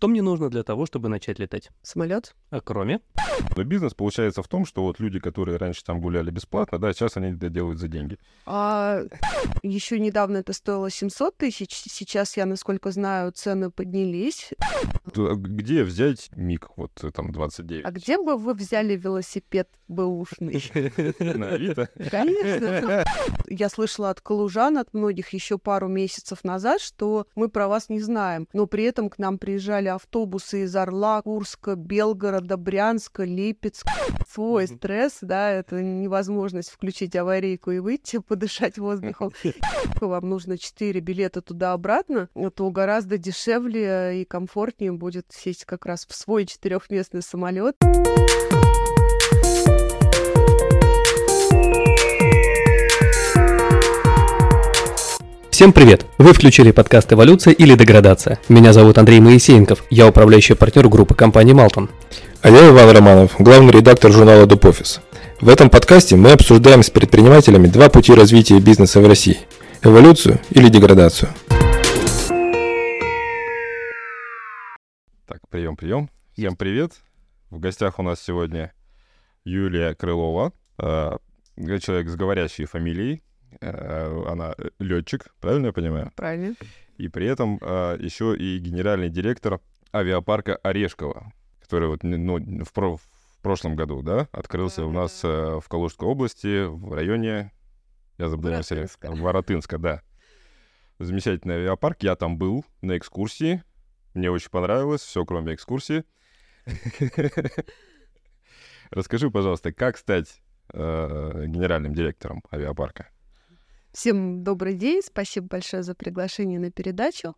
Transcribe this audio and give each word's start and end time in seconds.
Что 0.00 0.08
мне 0.08 0.22
нужно 0.22 0.48
для 0.48 0.62
того, 0.62 0.86
чтобы 0.86 1.10
начать 1.10 1.38
летать? 1.38 1.68
Самолет. 1.82 2.34
А 2.48 2.62
кроме? 2.62 3.00
Но 3.54 3.64
бизнес 3.64 3.92
получается 3.92 4.42
в 4.42 4.48
том, 4.48 4.64
что 4.64 4.82
вот 4.82 4.98
люди, 4.98 5.20
которые 5.20 5.58
раньше 5.58 5.84
там 5.84 6.00
гуляли 6.00 6.30
бесплатно, 6.30 6.78
да, 6.78 6.94
сейчас 6.94 7.18
они 7.18 7.36
это 7.36 7.50
делают 7.50 7.78
за 7.78 7.86
деньги. 7.88 8.16
А 8.46 9.02
еще 9.62 10.00
недавно 10.00 10.38
это 10.38 10.54
стоило 10.54 10.88
700 10.88 11.36
тысяч, 11.36 11.74
сейчас, 11.74 12.38
я, 12.38 12.46
насколько 12.46 12.92
знаю, 12.92 13.32
цены 13.32 13.70
поднялись. 13.70 14.52
А 15.16 15.34
Где 15.34 15.84
взять 15.84 16.30
миг, 16.34 16.68
вот 16.76 16.92
э, 17.02 17.10
там 17.10 17.30
29? 17.30 17.84
А 17.84 17.90
где 17.90 18.16
бы 18.16 18.38
вы 18.38 18.54
взяли 18.54 18.96
велосипед 18.96 19.68
бэушный? 19.88 20.62
На 21.20 21.50
Авито? 21.50 21.90
Конечно. 22.10 23.04
Я 23.48 23.68
слышала 23.68 24.10
от 24.10 24.22
калужан, 24.22 24.78
от 24.78 24.94
многих 24.94 25.30
еще 25.30 25.58
пару 25.58 25.88
месяцев 25.88 26.42
назад, 26.44 26.80
что 26.80 27.26
мы 27.34 27.48
про 27.48 27.68
вас 27.68 27.90
не 27.90 28.00
знаем. 28.00 28.48
Но 28.54 28.66
при 28.66 28.84
этом 28.84 29.10
к 29.10 29.18
нам 29.18 29.38
приезжали 29.38 29.89
автобусы 29.90 30.64
из 30.64 30.74
Орла, 30.76 31.22
Курска, 31.22 31.74
Белгорода, 31.74 32.56
Брянска, 32.56 33.24
Липецка. 33.24 33.90
Свой 34.28 34.66
стресс, 34.66 35.18
да, 35.20 35.50
это 35.50 35.82
невозможность 35.82 36.70
включить 36.70 37.16
аварийку 37.16 37.70
и 37.70 37.78
выйти, 37.78 38.18
подышать 38.26 38.78
воздухом. 38.78 39.32
Вам 40.00 40.28
нужно 40.28 40.58
4 40.58 41.00
билета 41.00 41.42
туда-обратно, 41.42 42.28
то 42.54 42.70
гораздо 42.70 43.18
дешевле 43.18 44.22
и 44.22 44.24
комфортнее 44.24 44.92
будет 44.92 45.26
сесть 45.30 45.64
как 45.64 45.86
раз 45.86 46.06
в 46.06 46.14
свой 46.14 46.46
четырехместный 46.46 47.22
самолет. 47.22 47.76
Всем 55.60 55.74
привет! 55.74 56.06
Вы 56.16 56.32
включили 56.32 56.70
подкаст 56.70 57.12
«Эволюция 57.12 57.52
или 57.52 57.74
деградация». 57.74 58.40
Меня 58.48 58.72
зовут 58.72 58.96
Андрей 58.96 59.20
Моисеенков, 59.20 59.84
я 59.90 60.08
управляющий 60.08 60.54
партнер 60.54 60.88
группы 60.88 61.14
компании 61.14 61.52
«Малтон». 61.52 61.90
А 62.40 62.48
я 62.48 62.70
Иван 62.70 62.88
Романов, 62.96 63.34
главный 63.38 63.70
редактор 63.70 64.10
журнала 64.10 64.46
Доп-офис. 64.46 65.02
В 65.38 65.50
этом 65.50 65.68
подкасте 65.68 66.16
мы 66.16 66.32
обсуждаем 66.32 66.82
с 66.82 66.88
предпринимателями 66.88 67.66
два 67.66 67.90
пути 67.90 68.14
развития 68.14 68.58
бизнеса 68.58 69.02
в 69.02 69.06
России– 69.06 69.36
эволюцию 69.82 70.40
или 70.48 70.70
деградацию. 70.70 71.28
Так, 75.26 75.46
прием, 75.50 75.76
прием. 75.76 76.08
Всем 76.32 76.56
привет. 76.56 76.92
В 77.50 77.60
гостях 77.60 77.98
у 77.98 78.02
нас 78.02 78.18
сегодня 78.22 78.72
Юлия 79.44 79.94
Крылова, 79.94 80.54
э, 80.78 81.18
человек 81.82 82.08
с 82.08 82.16
говорящей 82.16 82.64
фамилией. 82.64 83.20
Э, 83.60 84.24
Она 84.28 84.54
летчик, 84.78 85.32
правильно 85.40 85.66
я 85.66 85.72
понимаю? 85.72 86.12
Правильно? 86.16 86.54
И 86.98 87.08
при 87.08 87.26
этом 87.26 87.56
еще 87.56 88.36
и 88.36 88.58
генеральный 88.58 89.08
директор 89.08 89.60
авиапарка 89.92 90.56
Орешкова, 90.56 91.32
который 91.62 91.88
вот 91.88 92.02
ну, 92.02 92.64
в, 92.64 92.72
про- 92.72 92.96
в 92.96 93.42
прошлом 93.42 93.74
году, 93.74 94.02
да, 94.02 94.28
открылся 94.32 94.84
у 94.84 94.92
нас 94.92 95.20
э, 95.24 95.60
в 95.62 95.68
Калужской 95.68 96.06
области, 96.06 96.64
в 96.66 96.92
районе, 96.92 97.52
я 98.18 98.28
забыл, 98.28 98.50
на 98.50 99.22
Воротынска. 99.22 99.78
Да. 99.78 100.02
Замечательный 100.98 101.54
авиапарк, 101.54 102.02
я 102.02 102.16
там 102.16 102.36
был 102.36 102.64
на 102.82 102.98
экскурсии, 102.98 103.62
мне 104.12 104.30
очень 104.30 104.50
понравилось, 104.50 105.00
все 105.00 105.24
кроме 105.24 105.54
экскурсии. 105.54 106.04
Расскажи, 108.90 109.30
пожалуйста, 109.30 109.72
как 109.72 109.96
стать 109.96 110.42
э, 110.72 111.44
генеральным 111.46 111.94
директором 111.94 112.42
авиапарка? 112.52 113.08
Всем 113.92 114.44
добрый 114.44 114.74
день, 114.74 115.02
спасибо 115.04 115.48
большое 115.48 115.82
за 115.82 115.96
приглашение 115.96 116.60
на 116.60 116.70
передачу. 116.70 117.34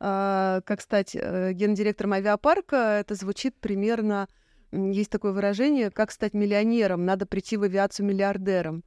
А, 0.00 0.60
Как 0.66 0.82
стать 0.82 1.16
э, 1.16 1.52
гендиректором 1.54 2.12
авиапарка, 2.12 2.98
это 3.00 3.14
звучит 3.14 3.54
примерно, 3.58 4.28
есть 4.70 5.10
такое 5.10 5.32
выражение, 5.32 5.90
как 5.90 6.10
стать 6.10 6.34
миллионером, 6.34 7.06
надо 7.06 7.24
прийти 7.24 7.56
в 7.56 7.62
авиацию 7.62 8.04
миллиардером. 8.04 8.84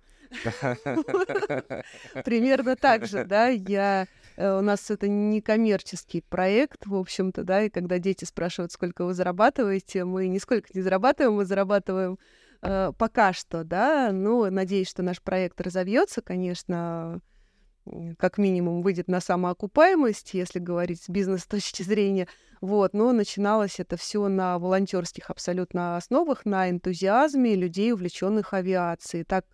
Примерно 2.24 2.76
так 2.76 3.08
же, 3.08 3.26
да, 3.26 3.48
я... 3.48 4.06
э, 4.38 4.60
У 4.60 4.62
нас 4.62 4.92
это 4.92 5.08
не 5.08 5.42
коммерческий 5.42 6.22
проект, 6.22 6.86
в 6.86 6.96
общем-то, 6.96 7.44
да, 7.44 7.64
и 7.64 7.70
когда 7.70 7.98
дети 7.98 8.26
спрашивают, 8.26 8.72
сколько 8.72 9.06
вы 9.06 9.16
зарабатываете, 9.16 10.06
мы 10.06 10.28
нисколько 10.28 10.70
не 10.76 10.82
зарабатываем, 10.82 11.34
мы 11.34 11.46
зарабатываем 11.46 12.20
э, 12.62 12.92
пока 12.98 13.34
что, 13.34 13.64
да, 13.64 14.12
ну, 14.12 14.50
надеюсь, 14.50 14.90
что 14.90 15.04
наш 15.04 15.22
проект 15.22 15.60
разовьется, 15.62 16.22
конечно, 16.22 17.22
как 18.18 18.38
минимум 18.38 18.82
выйдет 18.84 19.08
на 19.08 19.20
самоокупаемость, 19.22 20.34
если 20.34 20.60
говорить 20.60 21.02
с 21.04 21.10
бизнес-точки 21.10 21.82
зрения, 21.84 22.28
вот, 22.62 22.94
но 22.94 23.12
начиналось 23.12 23.80
это 23.80 23.98
все 23.98 24.28
на 24.28 24.60
волонтерских 24.60 25.30
абсолютно 25.30 25.98
основах, 25.98 26.46
на 26.46 26.70
энтузиазме 26.70 27.56
людей, 27.56 27.92
увлеченных 27.92 28.54
авиацией. 28.54 29.24
Так 29.24 29.46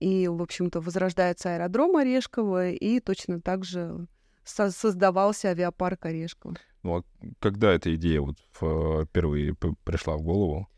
и, 0.00 0.26
в 0.28 0.42
общем-то, 0.42 0.80
возрождается 0.80 1.54
аэродром 1.54 1.96
Орешкова, 1.96 2.70
и 2.70 3.00
точно 3.00 3.40
так 3.40 3.64
же 3.64 4.06
со- 4.44 4.70
создавался 4.70 5.48
авиапарк 5.50 6.06
Орешкова. 6.06 6.56
Ну, 6.82 6.98
а 6.98 7.02
когда 7.40 7.72
эта 7.72 7.94
идея 7.96 8.20
вот 8.22 8.36
в- 8.58 9.04
впервые 9.04 9.54
пришла 9.84 10.16
в 10.16 10.22
голову? 10.22 10.68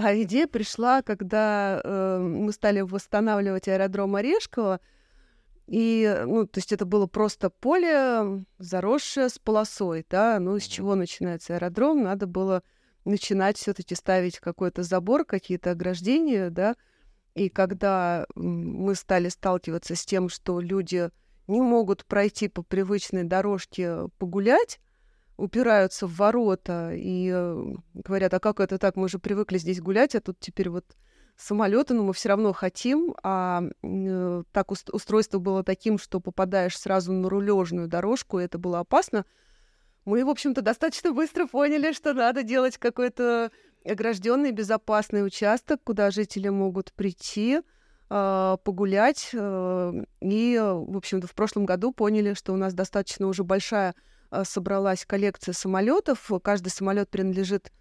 А 0.00 0.14
идея 0.22 0.46
пришла, 0.46 1.02
когда 1.02 1.80
э, 1.82 2.18
мы 2.20 2.52
стали 2.52 2.82
восстанавливать 2.82 3.66
аэродром 3.66 4.14
Орешкова, 4.14 4.78
и, 5.66 6.04
э, 6.04 6.24
ну, 6.24 6.46
то 6.46 6.58
есть 6.58 6.72
это 6.72 6.86
было 6.86 7.08
просто 7.08 7.50
поле, 7.50 8.44
заросшее 8.58 9.28
с 9.28 9.40
полосой, 9.40 10.06
да, 10.08 10.38
ну, 10.38 10.56
с 10.56 10.62
чего 10.62 10.94
начинается 10.94 11.56
аэродром, 11.56 12.04
надо 12.04 12.28
было 12.28 12.62
начинать 13.04 13.56
все 13.58 13.74
таки 13.74 13.96
ставить 13.96 14.38
какой-то 14.38 14.84
забор, 14.84 15.24
какие-то 15.24 15.72
ограждения, 15.72 16.50
да, 16.50 16.76
и 17.34 17.48
когда 17.48 18.24
мы 18.36 18.94
стали 18.94 19.28
сталкиваться 19.28 19.96
с 19.96 20.06
тем, 20.06 20.28
что 20.28 20.60
люди 20.60 21.10
не 21.48 21.60
могут 21.60 22.04
пройти 22.04 22.46
по 22.46 22.62
привычной 22.62 23.24
дорожке 23.24 24.06
погулять, 24.18 24.78
упираются 25.38 26.06
в 26.06 26.16
ворота 26.16 26.92
и 26.94 27.30
э, 27.32 27.64
говорят, 27.94 28.34
а 28.34 28.40
как 28.40 28.60
это 28.60 28.76
так, 28.76 28.96
мы 28.96 29.08
же 29.08 29.18
привыкли 29.18 29.56
здесь 29.58 29.80
гулять, 29.80 30.14
а 30.14 30.20
тут 30.20 30.38
теперь 30.40 30.68
вот 30.68 30.84
самолеты, 31.36 31.94
но 31.94 32.02
мы 32.02 32.12
все 32.12 32.28
равно 32.30 32.52
хотим, 32.52 33.14
а 33.22 33.62
э, 33.82 34.42
так 34.52 34.72
ус- 34.72 34.84
устройство 34.92 35.38
было 35.38 35.62
таким, 35.62 35.96
что 35.96 36.20
попадаешь 36.20 36.76
сразу 36.76 37.12
на 37.12 37.28
рулежную 37.30 37.86
дорожку, 37.86 38.40
и 38.40 38.44
это 38.44 38.58
было 38.58 38.80
опасно. 38.80 39.24
Мы, 40.04 40.24
в 40.24 40.28
общем-то, 40.28 40.60
достаточно 40.60 41.12
быстро 41.12 41.46
поняли, 41.46 41.92
что 41.92 42.14
надо 42.14 42.42
делать 42.42 42.76
какой-то 42.76 43.52
огражденный 43.84 44.50
безопасный 44.50 45.24
участок, 45.24 45.80
куда 45.84 46.10
жители 46.10 46.48
могут 46.48 46.92
прийти, 46.92 47.60
а, 48.10 48.56
погулять. 48.58 49.30
э, 49.32 49.92
И, 50.20 50.54
э, 50.54 50.72
в 50.72 50.96
общем-то, 50.96 51.26
в 51.28 51.34
прошлом 51.34 51.64
году 51.66 51.92
поняли, 51.92 52.34
что 52.34 52.52
у 52.52 52.56
нас 52.56 52.74
достаточно 52.74 53.26
уже 53.28 53.44
большая 53.44 53.94
собралась 54.44 55.04
коллекция 55.06 55.52
самолетов. 55.52 56.30
Каждый 56.42 56.68
самолет 56.68 57.08
принадлежит 57.10 57.72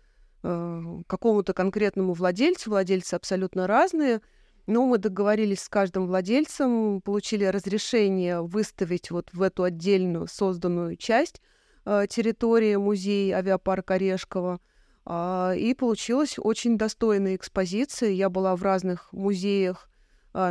э, 0.44 0.82
какому-то 1.08 1.54
конкретному 1.54 2.14
владельцу. 2.14 2.70
Владельцы 2.70 3.16
абсолютно 3.16 3.68
разные. 3.68 4.22
Но 4.68 4.86
мы 4.86 4.98
договорились 4.98 5.62
с 5.62 5.70
каждым 5.70 6.08
владельцем, 6.08 7.02
получили 7.02 7.46
разрешение 7.46 8.42
выставить 8.42 9.12
вот 9.12 9.30
в 9.32 9.42
эту 9.42 9.64
отдельную 9.64 10.28
созданную 10.28 10.98
часть 10.98 11.42
э, 11.86 12.06
территории 12.10 12.76
музей 12.76 13.32
авиапарк 13.32 13.92
Орешкова. 13.92 14.60
А, 15.06 15.54
И 15.56 15.74
получилась 15.74 16.36
очень 16.38 16.78
достойная 16.78 17.38
экспозиция. 17.38 18.10
Я 18.10 18.30
была 18.30 18.58
в 18.58 18.64
разных 18.64 19.08
музеях 19.14 19.88
а, 19.88 19.97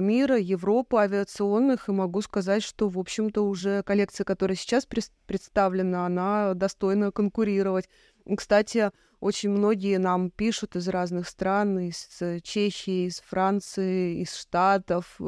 мира, 0.00 0.36
Европы, 0.38 0.98
авиационных, 0.98 1.88
и 1.88 1.92
могу 1.92 2.20
сказать, 2.22 2.62
что, 2.62 2.88
в 2.88 2.98
общем-то, 2.98 3.42
уже 3.42 3.82
коллекция, 3.82 4.24
которая 4.24 4.56
сейчас 4.56 4.86
представлена, 5.26 6.06
она 6.06 6.54
достойна 6.54 7.12
конкурировать. 7.12 7.88
Кстати, 8.36 8.91
очень 9.20 9.50
многие 9.50 9.98
нам 9.98 10.30
пишут 10.30 10.77
из 10.77 10.88
разных 10.88 11.28
стран, 11.28 11.78
из 11.78 12.09
э, 12.21 12.41
Чехии, 12.41 13.06
из 13.06 13.21
Франции, 13.21 14.21
из 14.21 14.34
Штатов. 14.34 15.21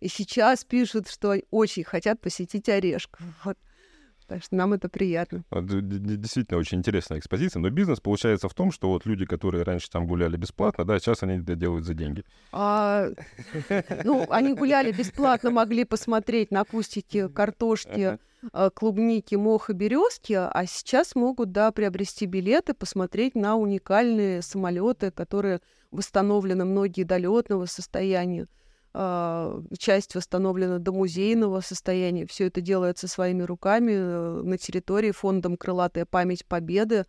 И 0.00 0.08
сейчас 0.08 0.64
пишут, 0.64 1.08
что 1.08 1.36
очень 1.50 1.84
хотят 1.84 2.20
посетить 2.20 2.68
Орешков. 2.68 3.20
Вот. 3.44 3.58
Так 4.26 4.42
что 4.42 4.56
нам 4.56 4.72
это 4.72 4.88
приятно. 4.88 5.44
Д- 5.50 6.16
Действительно 6.16 6.58
очень 6.58 6.78
интересная 6.78 7.18
экспозиция, 7.18 7.60
но 7.60 7.68
бизнес 7.68 8.00
получается 8.00 8.48
в 8.48 8.54
том, 8.54 8.72
что 8.72 8.88
вот 8.88 9.04
люди, 9.04 9.26
которые 9.26 9.64
раньше 9.64 9.90
там 9.90 10.06
гуляли 10.06 10.36
бесплатно, 10.36 10.84
да, 10.84 10.98
сейчас 10.98 11.22
они 11.22 11.38
это 11.42 11.54
делают 11.54 11.84
за 11.84 11.92
деньги. 11.94 12.24
А, 12.50 13.08
ну, 14.04 14.26
они 14.30 14.54
гуляли 14.54 14.92
бесплатно, 14.92 15.50
могли 15.50 15.84
посмотреть 15.84 16.50
на 16.50 16.64
кустики 16.64 17.28
картошки, 17.28 18.18
э, 18.52 18.70
клубники, 18.74 19.34
моха, 19.34 19.74
березки, 19.74 20.32
а 20.32 20.64
сейчас 20.66 21.14
могут, 21.14 21.52
да, 21.52 21.70
приобрести 21.70 22.24
билеты, 22.26 22.72
посмотреть 22.72 23.34
на 23.34 23.56
уникальные 23.56 24.40
самолеты, 24.42 25.10
которые 25.10 25.60
восстановлены 25.90 26.64
многие 26.64 27.04
до 27.04 27.18
летного 27.18 27.66
состояния. 27.66 28.46
А, 28.94 29.60
Часть 29.76 30.14
восстановлена 30.14 30.78
до 30.78 30.92
музейного 30.92 31.60
состояния. 31.60 32.26
Все 32.26 32.46
это 32.46 32.60
делается 32.60 33.08
своими 33.08 33.42
руками 33.42 33.92
э, 33.92 34.42
на 34.42 34.56
территории 34.56 35.10
фондом 35.10 35.56
«Крылатая 35.56 36.06
память 36.06 36.46
Победы». 36.46 37.04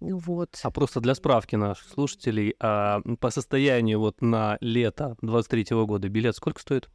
Вот. 0.00 0.58
А 0.62 0.70
просто 0.70 1.00
для 1.00 1.14
справки 1.14 1.54
наших 1.54 1.88
слушателей, 1.88 2.56
а 2.58 3.02
по 3.20 3.30
состоянию 3.30 4.00
вот 4.00 4.20
на 4.20 4.58
лето 4.60 5.16
23 5.20 5.66
года 5.84 6.08
билет 6.08 6.34
сколько 6.34 6.60
стоит? 6.60 6.88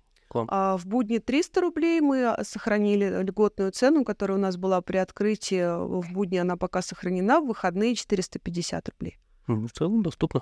А 0.49 0.77
в 0.77 0.85
будни 0.85 1.19
300 1.19 1.61
рублей 1.61 2.01
мы 2.01 2.35
сохранили 2.43 3.23
льготную 3.23 3.71
цену, 3.71 4.03
которая 4.03 4.37
у 4.37 4.41
нас 4.41 4.57
была 4.57 4.81
при 4.81 4.97
открытии. 4.97 6.01
В 6.01 6.11
будни 6.11 6.37
она 6.37 6.57
пока 6.57 6.81
сохранена, 6.81 7.39
в 7.39 7.47
выходные 7.47 7.95
450 7.95 8.89
рублей. 8.89 9.17
В 9.47 9.69
целом 9.69 10.03
доступно. 10.03 10.41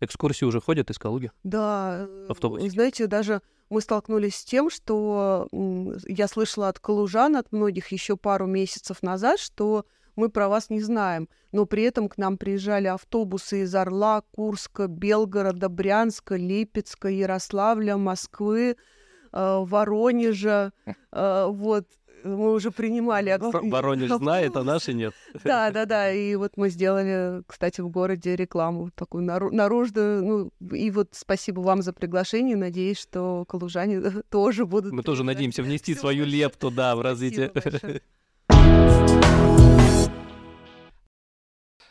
Экскурсии 0.00 0.44
уже 0.44 0.60
ходят 0.60 0.90
из 0.90 0.98
Калуги. 0.98 1.30
Да, 1.42 2.06
э, 2.08 2.26
Автобусики. 2.28 2.68
знаете, 2.70 3.06
даже 3.06 3.40
мы 3.70 3.80
столкнулись 3.80 4.36
с 4.36 4.44
тем, 4.44 4.70
что 4.70 5.48
я 6.06 6.28
слышала 6.28 6.68
от 6.68 6.78
калужан, 6.78 7.36
от 7.36 7.50
многих 7.52 7.88
еще 7.88 8.16
пару 8.16 8.46
месяцев 8.46 9.02
назад, 9.02 9.40
что 9.40 9.84
мы 10.14 10.28
про 10.28 10.48
вас 10.48 10.70
не 10.70 10.80
знаем. 10.80 11.28
Но 11.52 11.66
при 11.66 11.82
этом 11.82 12.08
к 12.08 12.16
нам 12.16 12.38
приезжали 12.38 12.86
автобусы 12.86 13.62
из 13.62 13.74
Орла, 13.74 14.22
Курска, 14.32 14.86
Белгорода, 14.86 15.68
Брянска, 15.68 16.36
Липецка, 16.36 17.08
Ярославля, 17.08 17.96
Москвы, 17.96 18.76
э, 19.32 19.58
Воронежа. 19.64 20.72
Э, 21.12 21.46
Вот, 21.48 21.86
мы 22.26 22.52
уже 22.52 22.70
принимали... 22.70 23.36
Воронеж 23.40 24.10
знает, 24.10 24.56
а 24.56 24.64
наши 24.64 24.92
нет. 24.92 25.14
Да, 25.44 25.70
да, 25.70 25.86
да. 25.86 26.12
И 26.12 26.34
вот 26.34 26.56
мы 26.56 26.70
сделали, 26.70 27.42
кстати, 27.46 27.80
в 27.80 27.88
городе 27.88 28.36
рекламу 28.36 28.90
такую 28.94 29.24
нару- 29.24 29.50
наружную. 29.50 30.24
Ну, 30.24 30.74
и 30.74 30.90
вот 30.90 31.10
спасибо 31.12 31.60
вам 31.60 31.82
за 31.82 31.92
приглашение. 31.92 32.56
Надеюсь, 32.56 32.98
что 32.98 33.44
калужане 33.48 34.00
тоже 34.30 34.66
будут. 34.66 34.92
Мы 34.92 35.02
тоже 35.02 35.24
надеемся 35.24 35.62
внести 35.62 35.94
свою 35.94 36.24
лепту, 36.24 36.70
да, 36.70 36.96
в 36.96 37.00
развитие. 37.00 37.52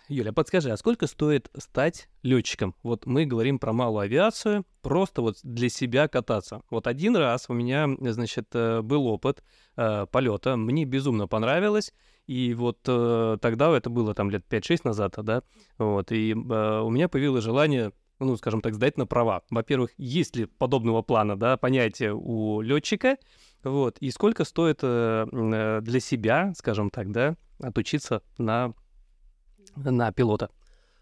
Юля, 0.07 0.34
подскажи, 0.34 0.69
а 0.72 0.78
сколько 0.78 1.07
стоит 1.07 1.50
стать 1.57 2.10
летчиком? 2.22 2.75
Вот 2.84 3.06
мы 3.06 3.25
говорим 3.25 3.57
про 3.57 3.74
малую 3.74 4.02
авиацию, 4.02 4.66
просто 4.81 5.22
вот 5.22 5.38
для 5.44 5.69
себя 5.69 6.07
кататься. 6.07 6.62
Вот 6.69 6.86
один 6.88 7.16
раз 7.16 7.46
у 7.50 7.54
меня, 7.54 7.88
значит, 8.00 8.48
э, 8.54 8.81
был 8.81 9.07
опыт 9.07 9.44
полета, 9.75 10.56
мне 10.56 10.86
безумно 10.86 11.28
понравилось, 11.28 11.92
и 12.28 12.54
вот 12.54 12.80
э, 12.88 13.38
тогда 13.42 13.75
это 13.75 13.90
было 13.90 14.13
там 14.13 14.30
лет 14.30 14.46
5-6 14.50 14.81
назад, 14.84 15.16
да, 15.18 15.44
вот, 15.78 16.12
и 16.12 16.31
э, 16.31 16.80
у 16.80 16.90
меня 16.90 17.10
появилось 17.10 17.44
желание 17.44 17.92
ну, 18.19 18.38
скажем 18.38 18.62
так, 18.62 18.74
сдать 18.74 18.98
на 18.98 19.06
права. 19.06 19.44
Во-первых, 19.50 19.92
есть 19.98 20.36
ли 20.36 20.46
подобного 20.46 21.02
плана, 21.02 21.38
да, 21.38 21.57
понятие 21.57 22.13
у 22.16 22.62
летчика, 22.62 23.18
вот, 23.63 23.98
и 24.00 24.12
сколько 24.12 24.46
стоит 24.46 24.80
э, 24.84 25.25
э, 25.31 25.81
для 25.81 26.00
себя, 26.00 26.54
скажем 26.56 26.90
так, 26.90 27.12
да, 27.12 27.36
отучиться 27.60 28.22
на, 28.38 28.74
на 29.75 30.12
пилота? 30.12 30.50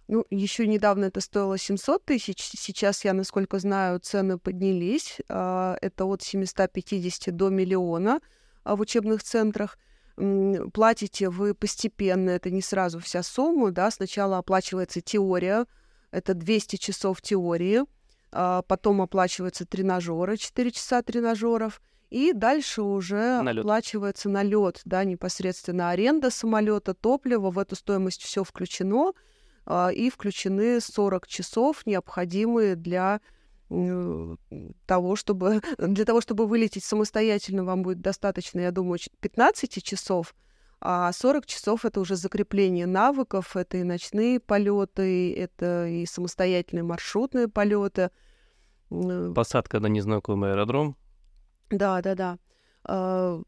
Ну, 0.07 0.25
еще 0.29 0.67
недавно 0.67 1.05
это 1.05 1.21
стоило 1.21 1.57
700 1.57 2.03
тысяч. 2.03 2.41
Сейчас, 2.41 3.05
я, 3.05 3.13
насколько 3.13 3.59
знаю, 3.59 3.99
цены 3.99 4.37
поднялись. 4.37 5.19
А, 5.29 5.77
Это 5.81 6.05
от 6.05 6.21
750 6.21 7.35
до 7.35 7.49
миллиона 7.49 8.19
а, 8.63 8.75
в 8.75 8.81
учебных 8.81 9.23
центрах. 9.23 9.77
Платите 10.15 11.29
вы 11.29 11.55
постепенно, 11.55 12.29
это 12.29 12.51
не 12.51 12.61
сразу 12.61 12.99
вся 12.99 13.23
сумма, 13.23 13.71
да. 13.71 13.89
Сначала 13.89 14.37
оплачивается 14.37 15.01
теория, 15.01 15.65
это 16.11 16.33
200 16.35 16.75
часов 16.75 17.21
теории, 17.21 17.81
а, 18.31 18.61
потом 18.63 19.01
оплачиваются 19.01 19.65
тренажеры, 19.65 20.37
4 20.37 20.71
часа 20.71 21.01
тренажеров, 21.01 21.81
и 22.13 22.31
дальше 22.33 22.81
уже 22.83 23.41
оплачивается 23.61 24.29
налет, 24.29 24.81
да, 24.85 25.03
непосредственно 25.03 25.89
аренда 25.89 26.29
самолета, 26.29 26.93
топливо, 26.93 27.49
в 27.49 27.57
эту 27.57 27.75
стоимость 27.75 28.21
все 28.21 28.43
включено, 28.43 29.13
а, 29.65 29.89
и 29.91 30.09
включены 30.09 30.79
40 30.79 31.27
часов, 31.27 31.85
необходимые 31.85 32.75
для 32.75 33.19
того, 34.85 35.15
чтобы 35.15 35.61
для 35.77 36.05
того, 36.05 36.21
чтобы 36.21 36.45
вылететь 36.47 36.83
самостоятельно, 36.83 37.63
вам 37.63 37.81
будет 37.83 38.01
достаточно, 38.01 38.59
я 38.59 38.71
думаю, 38.71 38.99
ч- 38.99 39.09
15 39.19 39.83
часов, 39.83 40.35
а 40.79 41.11
40 41.11 41.45
часов 41.45 41.85
это 41.85 41.99
уже 41.99 42.15
закрепление 42.15 42.85
навыков, 42.85 43.55
это 43.55 43.77
и 43.77 43.83
ночные 43.83 44.39
полеты, 44.39 45.33
это 45.33 45.87
и 45.87 46.05
самостоятельные 46.05 46.83
маршрутные 46.83 47.47
полеты. 47.47 48.11
М, 48.91 49.33
Посадка 49.33 49.79
на 49.79 49.87
незнакомый 49.87 50.51
аэродром. 50.51 50.95
Да, 51.77 52.01
да, 52.01 52.15
да. 52.15 52.37
А, 52.85 53.41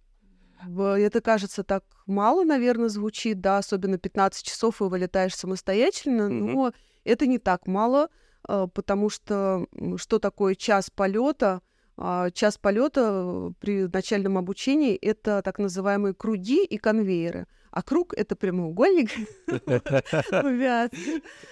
Это 0.97 1.21
кажется 1.21 1.63
так 1.63 1.83
мало, 2.07 2.43
наверное, 2.43 2.89
звучит, 2.89 3.41
да, 3.41 3.57
особенно 3.57 3.97
15 3.97 4.45
часов 4.45 4.81
и 4.81 4.85
вылетаешь 4.85 5.35
самостоятельно, 5.35 6.29
Мгм. 6.29 6.53
но 6.53 6.73
это 7.03 7.27
не 7.27 7.37
так 7.39 7.67
мало, 7.67 8.09
а, 8.47 8.67
потому 8.67 9.09
что 9.09 9.67
что 9.97 10.19
такое 10.19 10.55
час 10.55 10.89
полета? 10.89 11.61
А, 11.97 12.29
Час 12.31 12.57
полета 12.57 13.53
при 13.59 13.87
начальном 13.87 14.37
обучении 14.37 14.95
это 14.95 15.41
так 15.41 15.59
называемые 15.59 16.13
круги 16.13 16.65
и 16.65 16.77
конвейеры. 16.77 17.47
А 17.75 17.83
круг 17.83 18.13
это 18.13 18.37
прямоугольник. 18.37 19.09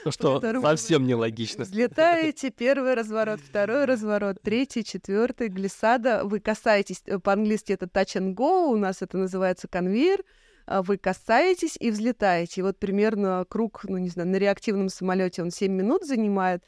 Ну 0.06 0.12
Что 0.12 0.40
совсем 0.62 1.06
нелогично. 1.06 1.66
Взлетаете, 1.66 2.50
первый 2.50 2.94
разворот, 2.94 3.42
второй 3.42 3.84
разворот, 3.84 4.38
третий, 4.42 4.86
четвертый, 4.86 5.50
глиссада. 5.50 6.24
Вы 6.24 6.40
касаетесь, 6.40 7.04
э, 7.08 7.20
по-английски 7.20 7.74
это 7.74 7.88
touch 7.88 8.16
and 8.16 8.36
go, 8.36 8.68
у 8.68 8.78
нас 8.78 9.02
это 9.02 9.18
называется 9.18 9.68
конвейер. 9.68 10.24
А 10.66 10.82
Вы 10.82 10.98
касаетесь 10.98 11.76
и 11.78 11.92
взлетаете. 11.92 12.62
И 12.62 12.64
вот 12.64 12.80
примерно 12.80 13.46
круг, 13.50 13.84
ну 13.84 13.98
не 13.98 14.08
знаю, 14.08 14.30
на 14.30 14.38
реактивном 14.38 14.88
самолете 14.88 15.42
он 15.42 15.52
7 15.52 15.74
минут 15.74 16.06
занимает. 16.06 16.64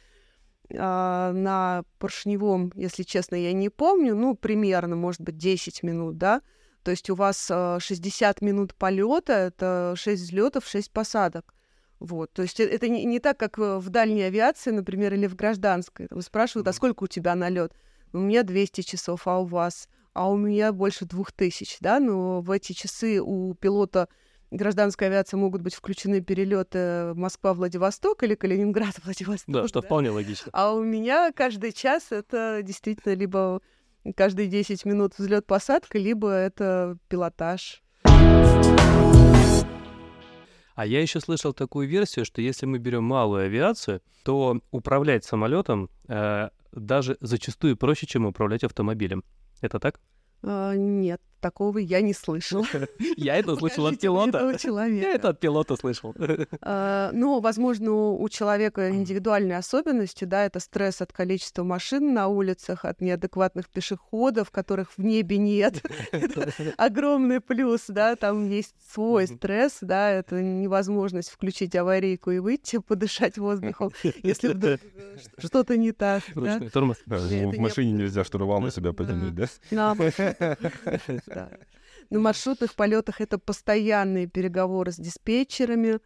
А 0.78 1.31
на 1.31 1.86
поршневом, 2.00 2.74
если 2.75 3.04
честно, 3.04 3.36
я 3.36 3.54
не 3.54 3.69
помню, 3.69 4.16
ну, 4.16 4.36
примерно, 4.36 4.98
может 4.98 5.22
быть, 5.22 5.38
10 5.38 5.81
минут, 5.84 6.18
да. 6.18 6.42
То 6.86 6.92
есть 6.92 7.10
у 7.10 7.16
вас 7.16 7.48
а, 7.50 7.80
60 7.80 8.42
минут 8.42 8.76
полета, 8.76 9.34
это 9.34 9.96
6 9.98 10.22
взлетов, 10.22 10.68
6 10.68 10.92
посадок. 10.92 11.56
Вот, 12.00 12.32
то 12.32 12.44
есть 12.44 12.60
э- 12.60 12.70
это 12.70 12.88
не, 12.88 13.06
не 13.06 13.20
так, 13.20 13.40
как 13.40 13.58
э, 13.58 13.80
в 13.80 13.90
дальней 13.90 14.22
авиации, 14.22 14.70
например, 14.70 15.16
или 15.16 15.26
в 15.26 15.36
гражданской. 15.36 16.08
Там 16.08 16.22
спрашивают, 16.22 16.68
а 16.68 16.74
сколько 16.74 17.06
у 17.06 17.08
тебя 17.08 17.34
налет? 17.34 17.74
У 18.14 18.20
меня 18.20 18.44
200 18.44 18.82
часов, 18.82 19.28
а 19.28 19.40
у 19.40 19.46
вас? 19.46 19.90
А 20.14 20.30
у 20.30 20.38
меня 20.38 20.72
больше 20.72 21.06
2000, 21.06 21.78
да? 21.80 22.00
Но 22.00 22.42
в 22.42 22.52
эти 22.52 22.74
часы 22.74 23.20
у 23.20 23.56
пилота 23.56 24.08
гражданской 24.52 25.08
авиации 25.08 25.38
могут 25.38 25.64
быть 25.64 25.74
включены 25.74 26.22
перелеты 26.22 27.16
Москва-Владивосток 27.16 28.22
или 28.22 28.36
Калининград-Владивосток. 28.36 29.51
Да, 29.51 29.68
что 29.68 29.82
да? 29.82 29.88
вполне 29.88 30.12
логично. 30.12 30.51
А 30.54 30.72
у 30.72 30.84
меня 30.84 31.32
каждый 31.32 31.72
час 31.72 32.12
это 32.12 32.60
действительно 32.62 33.13
либо 33.15 33.63
каждые 34.14 34.48
10 34.48 34.86
минут 34.86 35.14
взлет-посадка, 35.18 35.98
либо 35.98 36.30
это 36.30 36.98
пилотаж. 37.08 37.82
А 40.76 40.86
я 40.86 41.02
еще 41.02 41.22
слышал 41.22 41.54
такую 41.54 41.88
версию, 41.88 42.26
что 42.26 42.42
если 42.42 42.66
мы 42.66 42.80
берем 42.80 43.06
малую 43.06 43.46
авиацию, 43.46 44.02
то 44.24 44.60
управлять 44.72 45.24
самолетом 45.24 45.90
э, 46.08 46.50
даже 46.74 47.18
зачастую 47.22 47.78
проще, 47.78 48.06
чем 48.06 48.26
управлять 48.26 48.66
автомобилем. 48.66 49.24
Это 49.62 49.80
так? 49.80 50.02
А, 50.44 50.76
нет, 50.76 51.22
такого 51.39 51.77
я 51.80 52.01
не 52.01 52.13
слышала. 52.13 52.65
Я 53.18 53.36
это 53.38 53.56
слышал 53.56 53.86
от 53.88 54.00
пилота. 54.00 54.39
Я 55.01 55.13
это 55.13 55.30
от 55.30 55.39
пилота 55.39 55.75
слышал. 55.75 56.13
А, 56.62 57.12
Ну, 57.13 57.39
возможно, 57.39 57.92
у 57.94 58.30
человека 58.30 58.89
индивидуальные 58.89 59.58
особенности, 59.58 60.25
да, 60.25 60.46
это 60.46 60.60
стресс 60.60 61.01
от 61.01 61.13
количества 61.13 61.63
машин 61.63 62.13
на 62.13 62.27
улицах, 62.27 62.86
от 62.86 63.01
неадекватных 63.01 63.70
пешеходов, 63.70 64.51
которых 64.51 64.92
в 64.98 65.04
небе 65.04 65.38
нет. 65.38 65.82
Огромный 66.77 67.39
плюс, 67.42 67.86
да, 67.88 68.15
там 68.15 68.50
есть 68.50 68.75
свой 68.94 69.27
стресс, 69.27 69.77
да, 69.82 70.10
это 70.12 70.42
невозможность 70.42 71.30
включить 71.30 71.75
аварийку 71.75 72.32
и 72.32 72.39
выйти, 72.39 72.80
подышать 72.80 73.38
воздухом, 73.38 73.92
если 74.24 74.50
вдруг 74.50 74.80
э, 74.96 75.18
что-то 75.38 75.77
не 75.77 75.92
так, 75.92 76.24
да. 76.36 76.42
Ручной 76.42 76.70
тормоз. 76.70 76.98
В 77.06 77.32
не- 77.32 77.60
машине 77.60 77.92
нельзя 77.94 78.24
штурвал 78.24 78.62
на 78.62 78.72
себя 78.72 78.94
потянуть, 78.94 79.36
да? 79.36 79.46
На 81.36 81.50
да. 81.50 81.58
На 82.10 82.20
маршрутных 82.20 82.75
полетах 82.75 83.22
это 83.22 83.38
постоянные 83.38 84.27
переговоры 84.27 84.92
с 84.92 84.98
диспетчерами. 84.98 86.00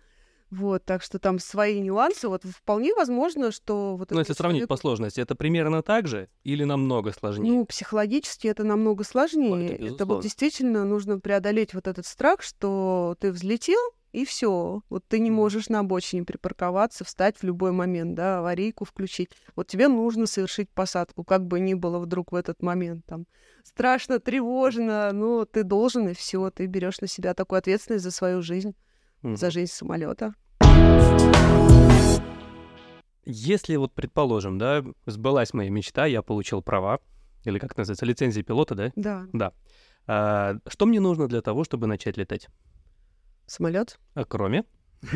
Вот, 0.50 0.84
так 0.84 1.04
что 1.04 1.20
там 1.20 1.38
свои 1.38 1.80
нюансы. 1.80 2.28
Вот 2.28 2.44
вполне 2.44 2.94
возможно, 2.96 3.52
что 3.52 3.96
вот 3.96 4.10
Ну, 4.10 4.20
если 4.20 4.34
сравнить 4.34 4.68
по 4.68 4.78
сложности, 4.78 5.22
это 5.22 5.36
примерно 5.36 5.84
так 5.84 6.08
же 6.08 6.28
или 6.44 6.64
намного 6.64 7.12
сложнее? 7.12 7.52
Ну, 7.52 7.66
психологически 7.66 8.48
это 8.48 8.64
намного 8.64 9.04
сложнее. 9.04 9.76
это, 9.76 9.84
безусловно. 9.84 10.14
вот 10.16 10.24
действительно 10.24 10.86
нужно 10.86 11.20
преодолеть 11.20 11.76
вот 11.76 11.88
этот 11.88 12.08
страх, 12.08 12.42
что 12.42 13.16
ты 13.20 13.32
взлетел, 13.32 13.80
и 14.12 14.26
все. 14.26 14.82
Вот 14.90 15.04
ты 15.08 15.20
не 15.20 15.32
можешь 15.32 15.70
на 15.70 15.80
обочине 15.80 16.24
припарковаться, 16.24 17.04
встать 17.06 17.38
в 17.38 17.44
любой 17.44 17.72
момент, 17.72 18.16
да, 18.16 18.40
аварийку 18.40 18.86
включить. 18.86 19.30
Вот 19.56 19.68
тебе 19.68 19.88
нужно 19.88 20.26
совершить 20.26 20.70
посадку, 20.70 21.24
как 21.24 21.46
бы 21.46 21.60
ни 21.60 21.74
было 21.74 22.00
вдруг 22.00 22.32
в 22.32 22.36
этот 22.36 22.62
момент. 22.62 23.06
Там 23.06 23.26
страшно, 23.64 24.20
тревожно, 24.20 25.12
но 25.14 25.46
ты 25.46 25.64
должен, 25.64 26.10
и 26.10 26.14
все. 26.14 26.50
Ты 26.50 26.66
берешь 26.66 27.02
на 27.02 27.08
себя 27.08 27.34
такую 27.34 27.60
ответственность 27.60 28.04
за 28.04 28.12
свою 28.12 28.42
жизнь, 28.42 28.76
Мгм. 29.22 29.38
за 29.38 29.52
жизнь 29.52 29.72
самолета. 29.72 30.34
Если 33.26 33.76
вот, 33.76 33.94
предположим, 33.94 34.58
да, 34.58 34.84
сбылась 35.06 35.54
моя 35.54 35.70
мечта, 35.70 36.08
я 36.08 36.22
получил 36.24 36.64
права, 36.64 37.00
или 37.46 37.60
как 37.60 37.78
называется, 37.78 38.06
лицензия 38.06 38.44
пилота, 38.44 38.76
да? 38.76 38.92
Да. 38.96 39.28
Да. 39.34 39.54
А, 40.08 40.56
что 40.68 40.88
мне 40.88 41.00
нужно 41.00 41.28
для 41.28 41.42
того, 41.42 41.64
чтобы 41.64 41.86
начать 41.86 42.18
летать? 42.18 42.48
Самолет? 43.50 44.00
А 44.14 44.26
кроме? 44.26 44.64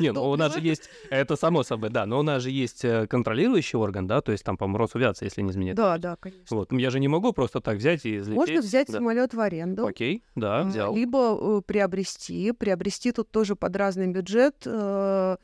Не, 0.00 0.12
ну 0.12 0.30
у 0.30 0.36
нас 0.36 0.54
же 0.54 0.60
есть, 0.60 0.88
это 1.10 1.36
само 1.36 1.62
собой, 1.62 1.90
да, 1.90 2.06
но 2.06 2.18
у 2.18 2.22
нас 2.22 2.42
же 2.42 2.50
есть 2.50 2.84
э, 2.84 3.06
контролирующий 3.06 3.78
орган, 3.78 4.06
да, 4.06 4.22
то 4.22 4.32
есть 4.32 4.42
там, 4.42 4.56
по-моему, 4.56 4.78
Росавиация, 4.78 5.26
если 5.26 5.42
не 5.42 5.50
изменяет. 5.50 5.76
Да, 5.76 5.98
да, 5.98 6.16
конечно. 6.16 6.56
Вот, 6.56 6.72
я 6.72 6.90
же 6.90 6.98
не 6.98 7.08
могу 7.08 7.32
просто 7.32 7.60
так 7.60 7.76
взять 7.76 8.06
и 8.06 8.16
взлететь. 8.16 8.36
Можно 8.36 8.60
взять 8.60 8.88
самолет 8.88 9.34
в 9.34 9.40
аренду. 9.40 9.86
Окей, 9.86 10.22
да, 10.34 10.60
а, 10.60 10.64
взял. 10.64 10.94
Либо 10.94 11.38
э, 11.38 11.62
приобрести. 11.66 12.52
Приобрести 12.52 13.12
тут 13.12 13.30
тоже 13.30 13.54
под 13.54 13.76
разный 13.76 14.06
бюджет. 14.06 14.62
э, 14.64 15.36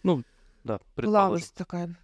Да, 0.65 0.81
Была 0.97 1.37
такая 1.55 1.95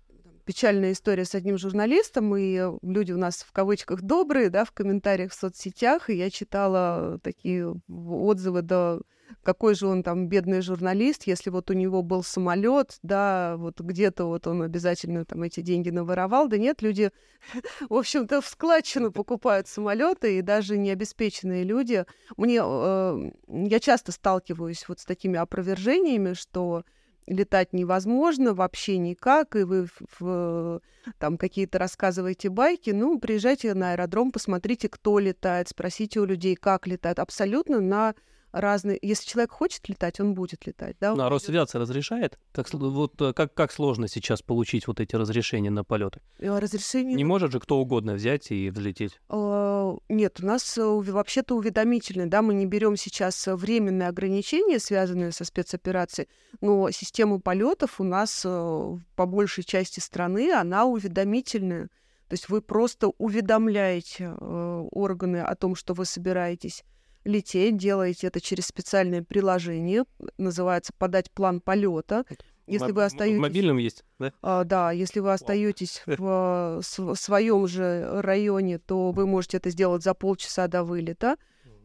печальная 0.45 0.93
история 0.93 1.26
с 1.26 1.35
одним 1.35 1.59
журналистом, 1.59 2.35
и 2.35 2.59
люди 2.83 3.12
у 3.12 3.19
нас 3.19 3.43
в 3.47 3.52
кавычках 3.52 4.00
добрые, 4.00 4.49
да, 4.49 4.64
в 4.64 4.73
комментариях 4.73 5.33
в 5.33 5.35
соцсетях, 5.35 6.09
и 6.09 6.14
я 6.14 6.31
читала 6.31 7.19
такие 7.23 7.75
отзывы, 7.87 8.62
да, 8.62 8.99
какой 9.42 9.75
же 9.75 9.87
он 9.87 10.02
там 10.02 10.28
бедный 10.28 10.61
журналист, 10.61 11.25
если 11.26 11.50
вот 11.50 11.70
у 11.70 11.75
него 11.75 12.02
был 12.02 12.23
самолет, 12.23 12.99
да, 13.02 13.56
вот 13.56 13.80
где-то 13.80 14.26
вот 14.26 14.47
он 14.47 14.62
обязательно 14.62 15.25
там 15.25 15.42
эти 15.42 15.61
деньги 15.61 15.90
наворовал, 15.90 16.49
да 16.49 16.58
нет, 16.58 16.82
люди, 16.82 17.11
в 17.88 17.94
общем-то, 17.94 18.40
в 18.40 18.47
складчину 18.47 19.12
покупают 19.12 19.68
самолеты, 19.68 20.38
и 20.38 20.42
даже 20.42 20.78
необеспеченные 20.78 21.64
люди. 21.64 22.04
Мне, 22.37 22.61
э, 22.62 23.30
я 23.49 23.80
часто 23.80 24.12
сталкиваюсь 24.12 24.88
вот 24.88 25.00
с 25.00 25.04
такими 25.04 25.38
опровержениями, 25.38 26.35
что 26.35 26.85
летать 27.26 27.73
невозможно 27.73 28.54
вообще 28.54 28.97
никак, 28.99 29.54
и 29.56 29.62
вы 29.62 29.88
в- 30.18 30.80
там 31.18 31.37
какие-то 31.37 31.78
рассказываете 31.78 32.49
байки, 32.49 32.90
ну, 32.90 33.18
приезжайте 33.18 33.75
на 33.75 33.92
аэродром, 33.92 34.32
посмотрите, 34.32 34.88
кто 34.88 35.18
летает, 35.18 35.68
спросите 35.68 36.20
у 36.20 36.25
людей, 36.25 36.56
как 36.56 36.87
летают. 36.87 37.18
Абсолютно 37.18 37.80
на 37.80 38.14
разные... 38.60 38.98
Если 39.02 39.26
человек 39.26 39.52
хочет 39.52 39.88
летать, 39.88 40.20
он 40.20 40.34
будет 40.34 40.66
летать, 40.66 40.96
да? 41.00 41.14
Ну, 41.14 41.22
а 41.22 41.28
Росавиация 41.28 41.80
разрешает? 41.80 42.38
Сл- 42.54 42.90
вот 42.90 43.20
э, 43.20 43.32
как, 43.32 43.54
как 43.54 43.72
сложно 43.72 44.08
сейчас 44.08 44.42
получить 44.42 44.86
вот 44.86 45.00
эти 45.00 45.16
разрешения 45.16 45.70
на 45.70 45.84
полеты? 45.84 46.20
Э, 46.38 46.58
Разрешение... 46.58 47.14
Не 47.14 47.24
может 47.24 47.52
же 47.52 47.60
кто 47.60 47.78
угодно 47.78 48.14
взять 48.14 48.50
и 48.50 48.70
взлететь? 48.70 49.20
Э, 49.28 49.96
Нет, 50.08 50.40
у 50.40 50.46
нас 50.46 50.76
э, 50.78 50.82
вообще-то 50.82 51.54
уведомительный, 51.54 52.26
да, 52.26 52.42
мы 52.42 52.54
не 52.54 52.66
берем 52.66 52.96
сейчас 52.96 53.46
временные 53.46 54.08
ограничения, 54.08 54.78
связанные 54.78 55.32
со 55.32 55.44
спецоперацией, 55.44 56.28
но 56.60 56.90
система 56.90 57.40
полетов 57.40 58.00
у 58.00 58.04
нас 58.04 58.42
по 58.42 59.26
большей 59.26 59.64
части 59.64 60.00
страны, 60.00 60.52
она 60.52 60.84
уведомительная. 60.84 61.88
То 62.28 62.34
есть 62.34 62.48
вы 62.50 62.60
просто 62.60 63.08
уведомляете 63.18 64.34
э, 64.38 64.88
органы 64.92 65.38
о 65.38 65.54
том, 65.54 65.74
что 65.74 65.94
вы 65.94 66.04
собираетесь 66.04 66.84
лететь, 67.28 67.76
делаете 67.76 68.26
это 68.26 68.40
через 68.40 68.66
специальное 68.66 69.23
приложение, 69.23 70.04
называется 70.38 70.92
«Подать 70.97 71.30
план 71.30 71.61
полета». 71.61 72.25
Если 72.66 72.92
вы 72.92 73.04
остаетесь... 73.04 73.38
В 73.38 73.40
мобильном 73.40 73.78
есть, 73.78 74.04
да? 74.18 74.32
А, 74.42 74.64
да, 74.64 74.92
если 74.92 75.20
вы 75.20 75.32
остаетесь 75.32 76.02
в 76.06 76.80
э, 76.80 77.14
своем 77.14 77.66
же 77.66 78.20
районе, 78.20 78.78
то 78.78 79.11
вы 79.11 79.26
можете 79.26 79.56
это 79.56 79.70
сделать 79.70 80.02
за 80.02 80.12
полчаса 80.12 80.68
до 80.68 80.85
вылета. 80.85 81.37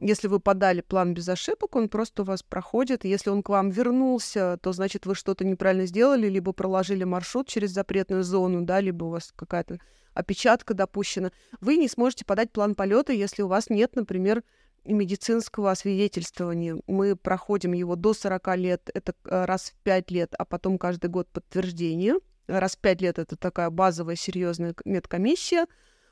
Если 0.01 0.27
вы 0.27 0.41
подали 0.41 0.81
план 0.81 1.13
без 1.13 1.29
ошибок, 1.29 1.77
он 1.77 1.87
просто 1.87 2.23
у 2.23 2.25
вас 2.25 2.43
проходит. 2.43 3.05
Если 3.05 3.29
он 3.29 3.43
к 3.43 3.49
вам 3.49 3.69
вернулся, 3.69 4.57
то 4.61 4.73
значит 4.73 5.05
вы 5.05 5.15
что-то 5.15 5.45
неправильно 5.45 5.85
сделали, 5.85 6.27
либо 6.27 6.51
проложили 6.51 7.05
маршрут 7.05 7.47
через 7.47 7.71
запретную 7.71 8.23
зону, 8.23 8.63
да, 8.63 8.81
либо 8.81 9.05
у 9.05 9.09
вас 9.09 9.31
какая-то 9.33 9.79
опечатка 10.13 10.73
допущена. 10.73 11.31
Вы 11.61 11.77
не 11.77 11.87
сможете 11.87 12.25
подать 12.25 12.51
план 12.51 12.75
полета, 12.75 13.13
если 13.13 13.41
у 13.41 13.47
вас 13.47 13.69
нет, 13.69 13.95
например, 13.95 14.43
медицинского 14.85 15.71
освидетельствования. 15.71 16.77
Мы 16.87 17.15
проходим 17.15 17.73
его 17.73 17.95
до 17.95 18.13
40 18.13 18.57
лет, 18.57 18.89
это 18.93 19.13
э, 19.25 19.45
раз 19.45 19.71
в 19.71 19.83
5 19.83 20.11
лет, 20.11 20.33
а 20.37 20.45
потом 20.45 20.77
каждый 20.77 21.09
год 21.09 21.29
подтверждение. 21.29 22.15
Раз 22.47 22.75
в 22.75 22.79
5 22.79 23.01
лет 23.01 23.19
это 23.19 23.35
такая 23.35 23.69
базовая 23.69 24.15
серьезная 24.15 24.75
медкомиссия, 24.85 25.67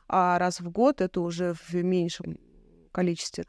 а 0.08 0.40
раз 0.40 0.62
в 0.62 0.70
год 0.70 1.02
это 1.02 1.22
уже 1.22 1.54
в 1.54 1.74
меньшем 1.74 2.38
количестве. 2.92 3.46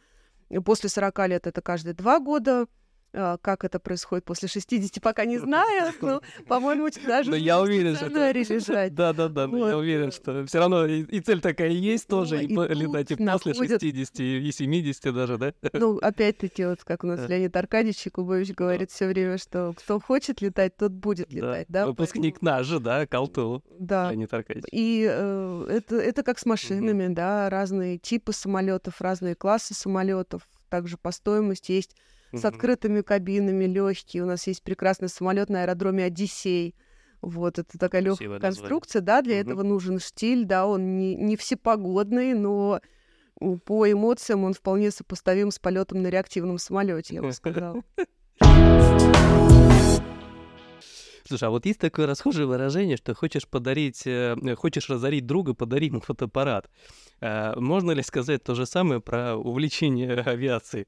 После 0.64 0.88
40 0.88 1.28
лет 1.28 1.46
это 1.46 1.62
каждые 1.62 1.94
два 1.94 2.18
года. 2.18 2.66
А, 3.14 3.36
Как 3.38 3.64
это 3.64 3.78
происходит 3.78 4.24
после 4.24 4.48
60, 4.48 5.02
пока 5.02 5.24
не 5.26 5.38
знаю. 5.38 5.92
Но, 6.00 6.22
по-моему, 6.48 6.88
даже 7.06 7.30
Но 7.30 7.36
я 7.36 7.60
уверен, 7.60 7.94
что 7.96 8.06
лежать. 8.08 8.94
Да, 8.94 9.12
да, 9.12 9.28
да, 9.28 9.46
но 9.46 9.58
я 9.68 9.74
Вот. 9.76 9.80
уверен, 9.82 10.10
что 10.12 10.46
все 10.46 10.58
равно 10.58 10.86
и, 10.86 11.02
и 11.02 11.20
цель 11.20 11.40
такая 11.40 11.68
есть 11.68 12.06
тоже, 12.08 12.36
Ну, 12.48 12.64
и, 12.64 12.72
и 12.72 12.74
летать 12.74 13.10
и 13.10 13.16
после 13.16 13.24
находят- 13.52 13.80
60, 13.82 14.20
и 14.20 14.50
70 14.52 15.14
даже, 15.14 15.36
да? 15.38 15.52
Ну, 15.74 15.98
опять-таки, 15.98 16.64
вот 16.64 16.82
как 16.84 17.04
у 17.04 17.06
нас 17.06 17.20
Да. 17.20 17.26
Леонид 17.26 17.54
Аркадьевич 17.56 18.06
Якубович 18.06 18.52
говорит 18.52 18.90
все 18.90 19.06
время, 19.08 19.36
что 19.38 19.74
кто 19.76 20.00
хочет 20.00 20.40
летать, 20.40 20.76
тот 20.76 20.92
будет 20.92 21.30
летать, 21.32 21.66
да? 21.68 21.86
Выпускник 21.86 22.40
наш 22.42 22.66
же, 22.66 22.80
да, 22.80 23.06
Поэтому- 23.06 23.62
Да. 23.78 24.10
Леонид 24.10 24.32
Аркадьевич. 24.32 24.66
И 24.72 25.06
э, 25.10 25.66
это, 25.68 25.96
это 25.96 26.22
как 26.22 26.38
с 26.38 26.46
машинами, 26.46 27.12
да, 27.12 27.50
разные 27.50 27.98
типы 27.98 28.32
самолетов, 28.32 29.00
разные 29.00 29.34
классы 29.34 29.74
самолетов. 29.74 30.48
Также 30.70 30.96
по 30.96 31.10
стоимости 31.12 31.72
есть 31.72 31.94
с 32.32 32.44
открытыми 32.44 33.00
кабинами, 33.02 33.64
легкие. 33.64 34.22
У 34.22 34.26
нас 34.26 34.46
есть 34.46 34.62
прекрасный 34.62 35.08
самолет 35.08 35.48
на 35.48 35.62
аэродроме 35.62 36.04
Одиссей. 36.04 36.74
Вот, 37.20 37.58
это 37.58 37.78
такая 37.78 38.00
легкая 38.02 38.28
название. 38.28 38.40
конструкция, 38.40 39.00
да, 39.02 39.22
для 39.22 39.40
Мгм. 39.40 39.48
этого 39.50 39.62
нужен 39.62 39.98
штиль, 40.00 40.44
да, 40.44 40.66
он 40.66 40.98
не, 40.98 41.14
не 41.14 41.36
всепогодный, 41.36 42.34
но 42.34 42.80
по 43.64 43.90
эмоциям 43.90 44.44
он 44.44 44.54
вполне 44.54 44.90
сопоставим 44.90 45.50
с 45.52 45.58
полетом 45.58 46.02
на 46.02 46.08
реактивном 46.08 46.58
самолете, 46.58 47.14
я 47.14 47.22
бы 47.22 47.32
сказала. 47.32 47.82
Слушай, 51.24 51.44
а 51.48 51.50
вот 51.50 51.64
есть 51.64 51.78
такое 51.78 52.06
расхожее 52.06 52.46
выражение, 52.46 52.96
что 52.96 53.14
хочешь 53.14 53.46
подарить, 53.48 54.02
э, 54.06 54.36
хочешь 54.56 54.90
разорить 54.90 55.24
друга, 55.26 55.54
подари 55.54 55.86
ему 55.86 56.00
фотоаппарат. 56.00 56.68
Э, 57.20 57.54
Можно 57.58 57.92
ли 57.92 58.02
сказать 58.02 58.42
то 58.42 58.54
же 58.54 58.66
самое 58.66 59.00
про 59.00 59.36
увлечение 59.36 60.14
авиацией? 60.26 60.86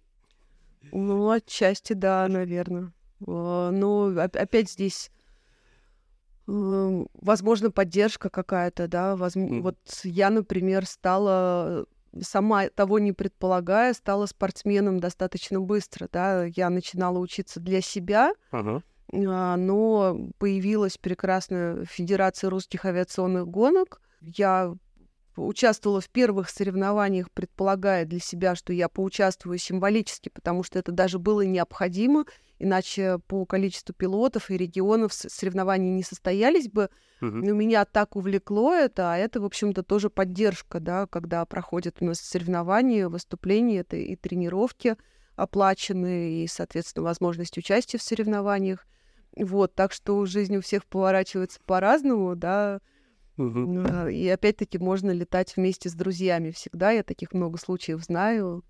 Ну, 0.92 1.30
отчасти, 1.30 1.92
да, 1.92 2.26
наверное. 2.28 2.92
Но 3.20 4.06
оп- 4.16 4.36
опять 4.36 4.70
здесь, 4.70 5.10
м, 6.46 7.08
возможно, 7.14 7.70
поддержка 7.70 8.28
какая-то, 8.30 8.86
да. 8.88 9.14
возм- 9.16 9.40
Мгм. 9.46 9.62
Вот 9.62 9.76
я, 10.04 10.30
например, 10.30 10.86
стала, 10.86 11.86
сама 12.20 12.68
того 12.68 12.98
не 12.98 13.12
предполагая, 13.12 13.94
стала 13.94 14.26
спортсменом 14.26 15.00
достаточно 15.00 15.60
быстро, 15.60 16.08
да. 16.12 16.44
Я 16.44 16.70
начинала 16.70 17.18
учиться 17.18 17.60
для 17.60 17.80
себя, 17.80 18.32
а, 19.12 19.56
но 19.56 20.18
появилась 20.38 20.98
прекрасная 20.98 21.84
Федерация 21.86 22.50
русских 22.50 22.84
авиационных 22.84 23.46
гонок. 23.48 24.00
Я 24.20 24.74
участвовала 25.36 26.00
в 26.00 26.08
первых 26.08 26.50
соревнованиях, 26.50 27.30
предполагая 27.30 28.04
для 28.04 28.20
себя, 28.20 28.54
что 28.54 28.72
я 28.72 28.88
поучаствую 28.88 29.58
символически, 29.58 30.28
потому 30.28 30.62
что 30.62 30.78
это 30.78 30.92
даже 30.92 31.18
было 31.18 31.42
необходимо, 31.42 32.24
иначе 32.58 33.18
по 33.26 33.44
количеству 33.46 33.94
пилотов 33.94 34.50
и 34.50 34.56
регионов 34.56 35.12
соревнования 35.12 35.90
не 35.90 36.02
состоялись 36.02 36.68
бы. 36.68 36.88
Мгм. 37.20 37.40
Но 37.40 37.52
меня 37.54 37.84
так 37.84 38.16
увлекло 38.16 38.72
это, 38.74 39.12
а 39.12 39.16
это, 39.16 39.40
в 39.40 39.44
общем-то, 39.44 39.82
тоже 39.82 40.10
поддержка, 40.10 40.80
да, 40.80 41.06
когда 41.06 41.44
проходят 41.46 41.96
у 42.00 42.04
нас 42.04 42.20
соревнования, 42.20 43.08
выступления, 43.08 43.80
это 43.80 43.96
и 43.96 44.16
тренировки 44.16 44.96
оплаченные, 45.36 46.44
и, 46.44 46.46
соответственно, 46.46 47.04
возможность 47.04 47.58
участия 47.58 47.98
в 47.98 48.02
соревнованиях. 48.02 48.86
Вот, 49.36 49.74
так 49.74 49.92
что 49.92 50.24
жизнь 50.26 50.56
у 50.56 50.60
всех 50.60 50.86
поворачивается 50.86 51.58
по-разному, 51.66 52.36
да, 52.36 52.80
Мгм. 53.36 53.86
а, 53.86 54.08
и 54.08 54.28
опять-таки 54.28 54.78
можно 54.78 55.10
летать 55.10 55.56
вместе 55.56 55.88
с 55.88 55.94
друзьями 55.94 56.50
всегда, 56.50 56.92
я 56.92 57.02
таких 57.02 57.32
много 57.32 57.58
случаев 57.58 58.02
знаю. 58.02 58.62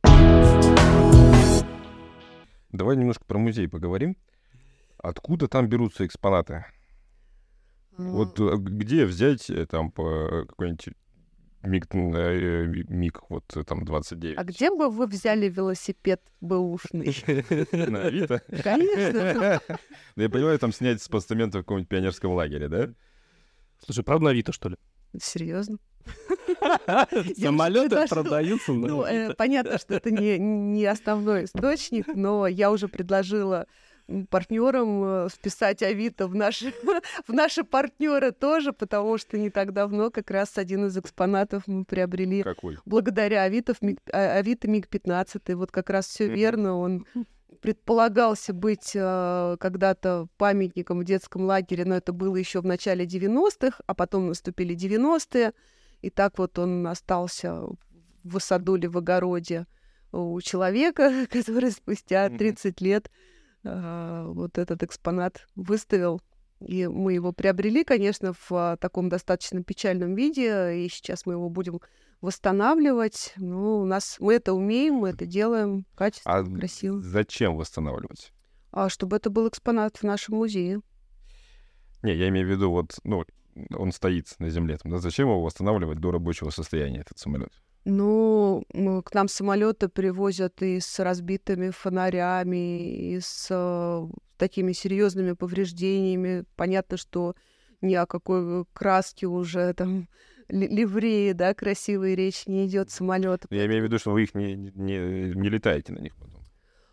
Давай 2.73 2.97
немножко 2.97 3.25
про 3.25 3.38
музей 3.38 3.68
поговорим. 3.68 4.16
Откуда 4.99 5.49
там 5.49 5.68
берутся 5.68 6.06
экспонаты? 6.06 6.64
Вот 7.97 8.40
э, 8.40 8.56
где 8.56 9.04
взять 9.04 9.49
э, 9.50 9.66
там 9.66 9.92
по 9.92 10.44
какой-нибудь 10.49 10.88
МиГ, 11.62 11.94
э, 11.94 12.66
МиГ 12.88 13.23
вот 13.28 13.44
э, 13.56 13.62
там 13.64 13.85
29? 13.85 14.38
А 14.38 14.44
где 14.44 14.71
бы 14.71 14.90
вы 14.90 15.06
взяли 15.06 15.49
велосипед 15.49 16.21
бэушный? 16.40 17.14
На 17.73 18.02
Авито? 18.02 18.42
Конечно. 18.62 19.61
Ну, 20.16 20.23
я 20.23 20.28
понимаю, 20.30 20.59
там 20.59 20.73
снять 20.73 21.02
с 21.02 21.09
постамента 21.09 21.59
в 21.59 21.62
каком-нибудь 21.62 21.88
пионерском 21.88 22.33
лагере, 22.33 22.68
да? 22.68 22.90
Слушай, 23.78 24.04
правда 24.04 24.25
на 24.26 24.31
Авито, 24.31 24.52
что 24.52 24.69
ли? 24.69 24.76
Серьезно? 25.21 25.78
Самолеты 27.38 28.07
продаются 28.09 28.73
на 28.73 28.87
Ну, 28.87 29.02
э, 29.04 29.35
понятно, 29.35 29.78
что 29.78 29.95
это 29.95 30.11
не, 30.11 30.85
основной 30.85 31.45
источник, 31.45 32.07
но 32.14 32.47
я 32.47 32.71
уже 32.71 32.88
предложила 32.88 33.66
партнерам 34.28 35.02
э, 35.04 35.28
вписать 35.31 35.83
Авито 35.83 36.26
в 36.28 36.35
наши, 36.35 36.75
в 37.26 37.33
наши 37.33 37.64
партнеры 37.64 38.33
тоже, 38.33 38.73
потому 38.73 39.16
что 39.19 39.38
не 39.38 39.50
так 39.50 39.73
давно 39.73 40.11
как 40.11 40.31
раз 40.31 40.59
один 40.59 40.87
из 40.87 40.99
экспонатов 40.99 41.62
мы 41.66 41.85
приобрели 41.85 42.43
Какой? 42.43 42.76
благодаря 42.85 43.43
Авито, 43.45 43.75
а- 44.12 44.38
Авито 44.38 44.69
МиГ-15. 44.69 45.54
Вот 45.54 45.71
как 45.71 45.88
раз 45.90 46.07
все 46.07 46.28
верно, 46.28 46.76
он 46.78 47.07
предполагался 47.61 48.52
быть 48.52 48.92
э, 48.94 49.56
когда-то 49.58 50.28
памятником 50.37 51.00
в 51.00 51.04
детском 51.04 51.44
лагере, 51.44 51.84
но 51.84 51.96
это 51.96 52.12
было 52.12 52.37
еще 52.37 52.61
в 52.61 52.66
начале 52.66 53.04
90-х, 53.04 53.80
а 53.87 53.94
потом 53.94 54.28
наступили 54.28 54.76
90-е, 54.76 55.52
и 56.02 56.11
так 56.11 56.38
вот 56.38 56.58
он 56.58 56.87
остался 56.87 57.62
в 58.23 58.38
садуле 58.38 58.88
в 58.88 58.99
огороде 58.99 59.66
у 60.12 60.40
человека, 60.40 61.26
который 61.30 61.70
спустя 61.70 62.28
Мгм. 62.28 62.38
30 62.38 62.80
лет 62.80 63.11
э, 63.64 64.25
вот 64.28 64.58
этот 64.58 64.82
экспонат 64.82 65.46
выставил. 65.54 66.20
И 66.61 66.87
мы 66.87 67.14
его 67.14 67.32
приобрели, 67.32 67.84
конечно, 67.84 68.32
в 68.32 68.52
а, 68.52 68.76
таком 68.76 69.08
достаточно 69.08 69.62
печальном 69.62 70.14
виде, 70.14 70.84
и 70.84 70.88
сейчас 70.88 71.26
мы 71.26 71.34
его 71.34 71.50
будем 71.50 71.80
восстанавливать. 72.25 73.33
Ну, 73.37 73.81
у 73.81 73.85
нас 73.85 74.16
мы 74.19 74.35
это 74.35 74.52
умеем, 74.54 74.95
мы 74.95 75.11
это 75.11 75.26
делаем 75.26 75.85
качественно, 75.95 76.38
А 76.38 76.45
красиво. 76.45 77.00
зачем 77.00 77.57
восстанавливать? 77.57 78.33
А 78.73 78.88
чтобы 78.88 79.16
это 79.16 79.31
был 79.31 79.49
экспонат 79.49 79.99
в 79.99 80.02
нашем 80.02 80.37
музее. 80.37 80.81
Не, 82.02 82.14
я 82.14 82.28
имею 82.28 82.47
в 82.47 82.50
виду, 82.50 82.71
вот, 82.71 82.97
ну, 83.04 83.25
он 83.76 83.93
стоит 83.93 84.35
на 84.38 84.50
земле. 84.50 84.78
Там, 84.78 84.90
да, 84.93 84.99
зачем 84.99 85.28
его 85.28 85.43
восстанавливать 85.43 86.00
до 86.00 86.11
рабочего 86.11 86.50
состояния, 86.50 87.00
этот 87.00 87.19
самолет? 87.19 87.50
Ну, 87.85 88.64
к 89.04 89.14
нам 89.14 89.28
самолеты 89.28 89.88
привозят 89.88 90.62
и 90.62 90.81
с 90.81 90.99
разбитыми 90.99 91.71
фонарями, 91.71 93.12
и 93.12 93.21
с 93.21 93.49
э, 93.50 94.07
такими 94.38 94.73
серьезными 94.73 95.33
повреждениями. 95.33 96.45
Понятно, 96.57 96.97
что 96.97 97.35
ни 97.83 97.95
о 97.95 98.07
какой 98.07 98.64
краске 98.73 99.26
уже 99.26 99.75
там 99.75 100.09
ливреи, 100.49 101.33
да, 101.33 101.55
красивой 101.55 102.15
речь 102.15 102.47
не 102.47 102.67
идет 102.67 102.91
самолет. 102.91 103.47
Я 103.51 103.67
имею 103.67 103.83
в 103.83 103.85
виду, 103.85 103.99
что 103.99 104.13
вы 104.13 104.25
их 104.25 104.35
не, 104.35 104.55
не, 104.55 105.35
не 105.35 105.49
летаете 105.49 105.93
на 105.93 105.99
них 105.99 106.15
потом. 106.17 106.43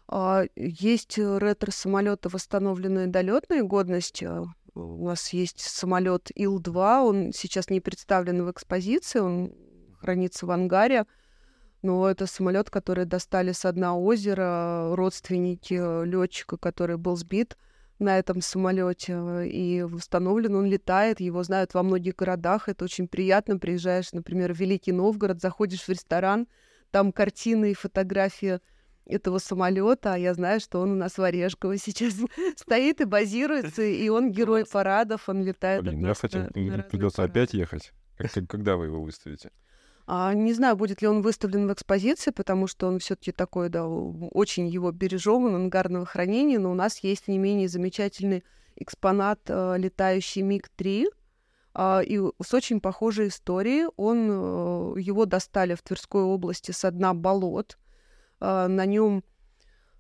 А, 0.08 0.44
Есть 0.56 1.18
ретро-самолеты, 1.18 2.30
восстановленные 2.30 3.08
до 3.08 3.22
летной 3.22 3.62
годности. 3.62 4.30
У 4.74 5.06
нас 5.06 5.34
есть 5.34 5.60
самолет 5.60 6.32
Ил-2, 6.36 7.02
он 7.02 7.32
сейчас 7.34 7.70
не 7.70 7.82
представлен 7.82 8.44
в 8.46 8.52
экспозиции, 8.52 9.20
он 9.20 9.54
хранится 10.00 10.46
в 10.46 10.52
ангаре. 10.52 11.06
Но 11.82 12.10
это 12.10 12.28
самолет, 12.28 12.70
который 12.70 13.06
достали 13.06 13.54
с 13.54 13.72
дна 13.72 13.98
озера 13.98 14.96
родственники 14.96 16.06
летчика, 16.06 16.58
который 16.58 16.98
был 16.98 17.16
сбит 17.16 17.58
на 18.02 18.20
этом 18.20 18.42
самолете. 18.42 19.48
И 19.48 19.84
восстановлен 19.84 20.56
он 20.56 20.66
летает, 20.66 21.20
его 21.20 21.44
знают 21.44 21.74
во 21.74 21.84
многих 21.84 22.16
городах. 22.16 22.68
Это 22.68 22.86
очень 22.86 23.08
приятно. 23.08 23.58
Приезжаешь, 23.58 24.12
например, 24.12 24.54
в 24.54 24.60
Великий 24.60 24.92
Новгород, 24.92 25.42
заходишь 25.42 25.84
в 25.84 25.90
ресторан, 25.90 26.48
там 26.92 27.12
картины 27.12 27.72
и 27.72 27.76
фотографии 27.76 28.60
этого 29.06 29.40
самолета, 29.40 30.14
а 30.14 30.18
я 30.18 30.34
знаю, 30.34 30.60
что 30.60 30.80
он 30.80 30.92
у 30.92 30.96
нас 30.96 31.18
в 31.18 31.24
Орешково 31.24 31.78
сейчас 31.78 32.14
стоит 32.56 33.02
и 33.02 33.06
базируется, 33.06 33.82
и 33.82 34.10
он 34.10 34.32
герой 34.32 34.66
парадов, 34.66 35.28
он 35.28 35.44
летает. 35.44 35.84
Блин, 35.84 36.06
я, 36.06 36.14
кстати, 36.14 36.48
придется 36.90 37.24
опять 37.24 37.54
ехать. 37.54 37.92
Когда 38.48 38.76
вы 38.76 38.86
его 38.86 39.02
выставите? 39.02 39.52
А, 40.08 40.34
не 40.34 40.54
знаю, 40.54 40.76
будет 40.76 41.02
ли 41.02 41.08
он 41.08 41.22
выставлен 41.22 41.68
в 41.68 41.74
экспозиции, 41.74 42.32
потому 42.32 42.68
что 42.68 42.88
он 42.88 43.00
все-таки 43.00 43.32
такой, 43.32 43.70
да, 43.70 43.88
очень 43.88 44.68
его 44.68 44.92
бережем, 44.92 45.46
он 45.46 45.56
ангарного 45.56 46.06
хранения, 46.06 46.60
но 46.60 46.72
у 46.72 46.76
нас 46.76 47.00
есть 47.00 47.28
не 47.28 47.38
менее 47.38 47.68
замечательный 47.68 48.44
экспонат 48.76 49.40
э, 49.48 49.76
летающий 49.78 50.42
МиГ-3, 50.42 51.06
а, 51.74 52.02
и 52.02 52.20
с 52.20 52.54
очень 52.54 52.82
похожей 52.82 53.30
историей. 53.30 53.88
Он, 53.96 54.28
э, 54.30 55.00
его 55.00 55.26
достали 55.26 55.76
в 55.76 55.82
Тверской 55.82 56.24
области 56.24 56.72
со 56.72 56.92
дна 56.92 57.14
болот. 57.14 57.78
А, 58.40 58.68
на 58.68 58.86
нем 58.86 59.24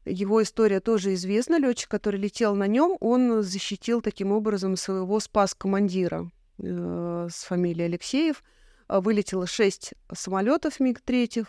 его 0.05 0.41
история 0.41 0.79
тоже 0.79 1.13
известна. 1.13 1.59
Летчик, 1.59 1.89
который 1.89 2.19
летел 2.19 2.55
на 2.55 2.67
нем, 2.67 2.97
он 2.99 3.41
защитил 3.43 4.01
таким 4.01 4.31
образом 4.31 4.75
своего 4.75 5.19
спас-командира 5.19 6.29
э, 6.57 7.27
с 7.31 7.43
фамилией 7.43 7.85
Алексеев. 7.85 8.43
А, 8.91 8.99
Вылетело 8.99 9.47
шесть 9.47 9.93
самолетов 10.11 10.81
МиГ-3 10.81 11.47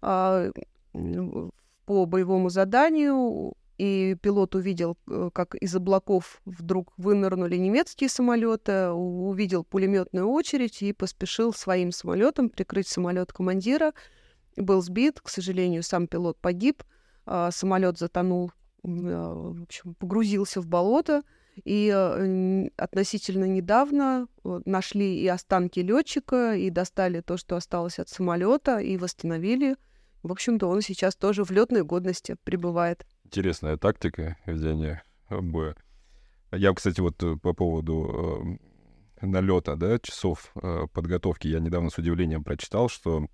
а, 0.00 0.50
по 1.86 2.06
боевому 2.06 2.50
заданию, 2.50 3.54
и 3.78 4.16
пилот 4.22 4.54
увидел, 4.54 4.96
э, 5.08 5.30
как 5.34 5.56
из 5.56 5.74
облаков 5.74 6.40
вдруг 6.44 6.92
вынырнули 6.96 7.56
немецкие 7.56 8.08
самолеты, 8.08 8.90
увидел 8.90 9.64
пулеметную 9.64 10.28
очередь 10.28 10.82
и 10.82 10.92
поспешил 10.92 11.52
своим 11.52 11.90
самолетом 11.90 12.48
прикрыть 12.48 12.86
самолет 12.86 13.32
командира. 13.32 13.92
Был 14.56 14.80
сбит, 14.80 15.20
к 15.20 15.28
сожалению, 15.28 15.82
сам 15.82 16.06
пилот 16.06 16.38
погиб, 16.38 16.84
самолет 17.26 17.98
затонул, 17.98 18.52
а, 18.84 19.34
в 19.34 19.62
общем, 19.64 19.94
погрузился 19.94 20.60
в 20.60 20.68
болото. 20.68 21.24
И 21.64 21.88
э, 21.88 21.94
н- 21.94 22.70
относительно 22.76 23.44
недавно 23.44 24.26
э, 24.44 24.60
нашли 24.64 25.20
и 25.20 25.28
останки 25.28 25.80
летчика, 25.80 26.54
и 26.54 26.70
достали 26.70 27.20
то, 27.20 27.36
что 27.36 27.56
осталось 27.56 27.98
от 27.98 28.08
самолета, 28.08 28.78
и 28.78 28.96
восстановили. 28.96 29.76
В 30.22 30.32
общем-то, 30.32 30.68
он 30.68 30.80
сейчас 30.80 31.14
тоже 31.14 31.44
в 31.44 31.50
летной 31.50 31.84
годности 31.84 32.36
пребывает. 32.44 33.06
Интересная 33.24 33.76
тактика 33.76 34.36
ведения 34.46 35.02
боя. 35.30 35.76
Я, 36.50 36.72
кстати, 36.72 37.00
вот 37.00 37.22
э, 37.22 37.36
по 37.36 37.52
поводу 37.52 38.58
э, 39.20 39.26
налета, 39.26 39.76
да, 39.76 39.98
часов 39.98 40.52
э, 40.56 40.86
подготовки, 40.92 41.48
я 41.48 41.60
недавно 41.60 41.90
с 41.90 41.98
удивлением 41.98 42.44
прочитал, 42.44 42.88
что 42.88 43.26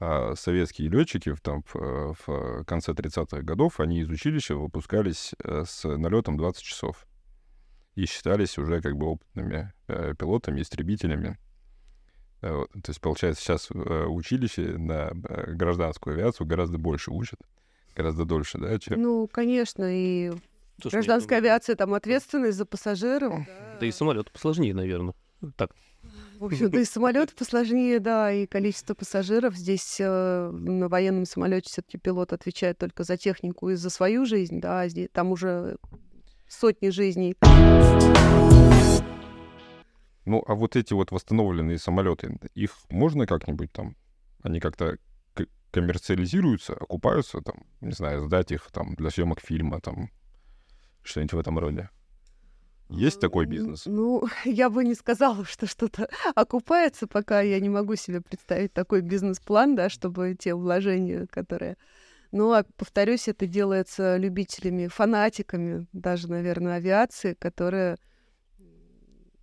а, 0.00 0.36
советские 0.36 0.88
летчики 0.90 1.32
в, 1.32 1.40
там, 1.40 1.64
в, 1.72 2.14
в 2.24 2.64
конце 2.64 2.92
30-х 2.92 3.42
годов, 3.42 3.80
они 3.80 4.00
из 4.00 4.08
училища 4.08 4.54
выпускались 4.54 5.34
э, 5.42 5.64
с 5.66 5.84
налетом 5.84 6.36
20 6.36 6.62
часов 6.62 7.07
и 7.98 8.06
считались 8.06 8.56
уже 8.58 8.80
как 8.80 8.96
бы 8.96 9.06
опытными 9.06 9.72
э, 9.88 10.14
пилотами, 10.16 10.62
истребителями. 10.62 11.36
Э, 12.42 12.54
вот. 12.54 12.70
То 12.70 12.90
есть, 12.90 13.00
получается, 13.00 13.42
сейчас 13.42 13.68
э, 13.72 14.04
училище 14.06 14.78
на 14.78 15.10
э, 15.10 15.52
гражданскую 15.54 16.14
авиацию 16.14 16.46
гораздо 16.46 16.78
больше 16.78 17.10
учат, 17.10 17.40
гораздо 17.96 18.24
дольше, 18.24 18.58
да, 18.58 18.78
чем... 18.78 19.02
Ну, 19.02 19.26
конечно, 19.26 19.84
и 19.84 20.30
Слушай, 20.80 20.94
гражданская 20.94 21.40
ну, 21.40 21.46
авиация 21.46 21.74
там 21.74 21.92
ответственность 21.92 22.56
за 22.56 22.66
пассажиров. 22.66 23.34
Да 23.80 23.84
и 23.84 23.90
самолет 23.90 24.30
посложнее, 24.30 24.74
наверное. 24.74 25.14
Так, 25.56 25.72
В 26.38 26.44
общем-то, 26.44 26.78
и 26.78 26.84
самолет 26.84 27.34
посложнее, 27.34 27.98
да, 27.98 28.32
и 28.32 28.46
количество 28.46 28.94
пассажиров. 28.94 29.56
Здесь 29.56 29.96
э, 29.98 30.50
на 30.52 30.88
военном 30.88 31.24
самолете 31.24 31.68
все-таки 31.68 31.98
пилот 31.98 32.32
отвечает 32.32 32.78
только 32.78 33.02
за 33.02 33.16
технику 33.16 33.70
и 33.70 33.74
за 33.74 33.90
свою 33.90 34.24
жизнь, 34.24 34.60
да, 34.60 34.82
а 34.82 34.88
здесь 34.88 35.08
там 35.12 35.32
уже 35.32 35.78
сотни 36.48 36.90
жизней. 36.90 37.36
Ну, 40.24 40.44
а 40.46 40.54
вот 40.54 40.76
эти 40.76 40.92
вот 40.92 41.10
восстановленные 41.10 41.78
самолеты, 41.78 42.38
их 42.54 42.72
можно 42.90 43.26
как-нибудь 43.26 43.72
там, 43.72 43.96
они 44.42 44.60
как-то 44.60 44.98
коммерциализируются, 45.70 46.74
окупаются, 46.74 47.40
там, 47.40 47.64
не 47.80 47.92
знаю, 47.92 48.20
сдать 48.20 48.52
их 48.52 48.70
там 48.72 48.94
для 48.94 49.10
съемок 49.10 49.40
фильма, 49.40 49.80
там, 49.80 50.10
что-нибудь 51.02 51.32
в 51.32 51.38
этом 51.38 51.58
роде? 51.58 51.90
Есть 52.90 53.20
такой 53.20 53.44
М, 53.44 53.50
бизнес? 53.50 53.82
Ну, 53.86 54.26
я 54.44 54.70
бы 54.70 54.84
не 54.84 54.94
сказала, 54.94 55.44
что 55.44 55.66
что-то 55.66 56.08
окупается, 56.34 57.06
пока 57.06 57.40
я 57.40 57.60
не 57.60 57.68
могу 57.68 57.96
себе 57.96 58.20
представить 58.20 58.72
такой 58.72 59.02
бизнес-план, 59.02 59.76
да, 59.76 59.88
чтобы 59.88 60.34
те 60.38 60.54
вложения, 60.54 61.26
которые... 61.26 61.76
Ну, 62.30 62.52
а 62.52 62.64
повторюсь, 62.76 63.28
это 63.28 63.46
делается 63.46 64.16
любителями, 64.16 64.88
фанатиками 64.88 65.86
даже, 65.92 66.28
наверное, 66.28 66.74
авиации, 66.76 67.34
которые 67.34 67.96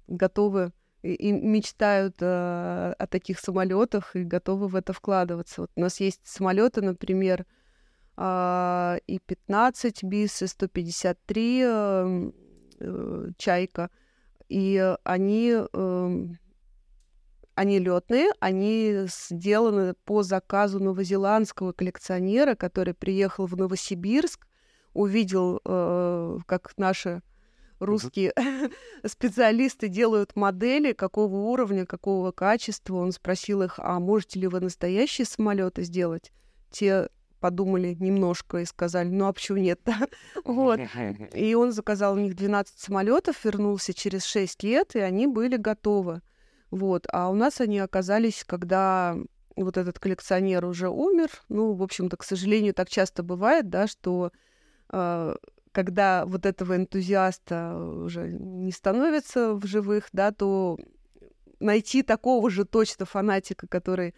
готовы 0.08 0.72
и, 1.02 1.32
мечтают 1.32 2.18
э, 2.20 2.94
о 2.98 3.08
таких 3.08 3.40
самолетах 3.40 4.16
и 4.16 4.24
готовы 4.24 4.68
в 4.68 4.76
это 4.76 4.94
вкладываться. 4.94 5.62
Вот 5.62 5.72
у 5.76 5.82
нас 5.82 6.00
есть 6.00 6.22
самолеты, 6.24 6.82
например, 6.82 7.46
а, 8.18 8.98
и 9.08 9.20
15 9.20 10.04
БИС, 10.04 10.44
и 10.44 10.48
153 10.48 11.62
э, 11.64 12.32
э, 12.80 13.28
Чайка, 13.38 13.90
и 14.48 14.78
э, 14.78 14.96
они 15.04 15.54
эм, 15.74 16.40
они 17.56 17.80
летные, 17.80 18.32
они 18.40 19.06
сделаны 19.08 19.94
по 20.06 20.24
заказу 20.24 20.80
новозеландского 20.84 21.72
коллекционера, 21.72 22.56
который 22.56 22.94
приехал 22.94 23.46
в 23.46 23.56
Новосибирск, 23.56 24.46
увидел, 24.94 25.62
э, 25.66 26.38
как 26.46 26.74
наши 26.78 27.22
русские 27.80 28.34
специалисты 29.06 29.88
делают 29.88 30.36
модели, 30.36 30.94
какого 30.94 31.36
уровня, 31.36 31.86
какого 31.86 32.32
качества. 32.32 32.96
Он 32.96 33.12
спросил 33.12 33.62
их, 33.62 33.80
а 33.80 34.00
можете 34.00 34.40
ли 34.40 34.48
вы 34.48 34.60
настоящие 34.60 35.26
самолеты 35.26 35.84
сделать? 35.84 36.32
Те 36.72 37.10
подумали 37.40 37.96
немножко 38.00 38.58
и 38.58 38.66
сказали, 38.66 39.08
ну 39.10 39.28
а 39.28 39.34
почему 39.34 39.60
нет 39.60 39.80
Вот. 40.46 40.80
И 41.34 41.54
он 41.56 41.72
заказал 41.72 42.16
у 42.16 42.20
них 42.20 42.36
12 42.36 42.80
самолетов, 42.80 43.44
вернулся 43.46 43.94
через 43.94 44.26
6 44.26 44.64
лет, 44.64 44.96
и 44.96 45.00
они 45.00 45.28
были 45.28 45.58
готовы. 45.58 46.22
Вот. 46.72 47.08
А 47.12 47.30
у 47.30 47.36
нас 47.36 47.62
они 47.62 47.80
оказались, 47.80 48.44
когда 48.46 49.18
вот 49.56 49.78
этот 49.78 50.00
коллекционер 50.00 50.66
уже 50.66 50.90
умер. 50.90 51.30
Ну, 51.50 51.74
в 51.74 51.84
общем-то, 51.84 52.18
к 52.18 52.24
сожалению, 52.24 52.74
так 52.74 52.90
часто 52.90 53.24
бывает, 53.24 53.70
да, 53.70 53.88
что 53.88 54.32
э, 54.92 55.36
когда 55.72 56.26
вот 56.26 56.46
этого 56.46 56.76
энтузиаста 56.76 57.78
уже 57.78 58.28
не 58.30 58.72
становится 58.72 59.54
в 59.54 59.66
живых, 59.66 60.10
да, 60.12 60.32
то 60.32 60.78
найти 61.60 62.04
такого 62.04 62.50
же 62.50 62.66
точно 62.66 63.06
фанатика, 63.06 63.68
который 63.68 64.16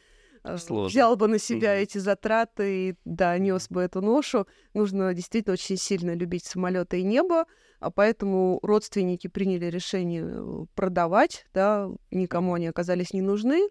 Сложно. 0.57 0.87
взял 0.89 1.15
бы 1.15 1.27
на 1.27 1.39
себя 1.39 1.75
mm-hmm. 1.75 1.83
эти 1.83 1.97
затраты 1.97 2.89
и, 2.89 2.95
да, 3.05 3.37
нес 3.37 3.67
бы 3.69 3.81
эту 3.81 4.01
ношу, 4.01 4.47
нужно 4.73 5.13
действительно 5.13 5.53
очень 5.53 5.77
сильно 5.77 6.15
любить 6.15 6.45
самолеты 6.45 6.99
и 6.99 7.03
небо, 7.03 7.45
а 7.79 7.91
поэтому 7.91 8.59
родственники 8.61 9.27
приняли 9.27 9.65
решение 9.65 10.23
э, 10.25 10.65
продавать, 10.75 11.45
да, 11.53 11.89
никому 12.11 12.53
они 12.53 12.67
оказались 12.67 13.13
не 13.13 13.21
нужны, 13.21 13.69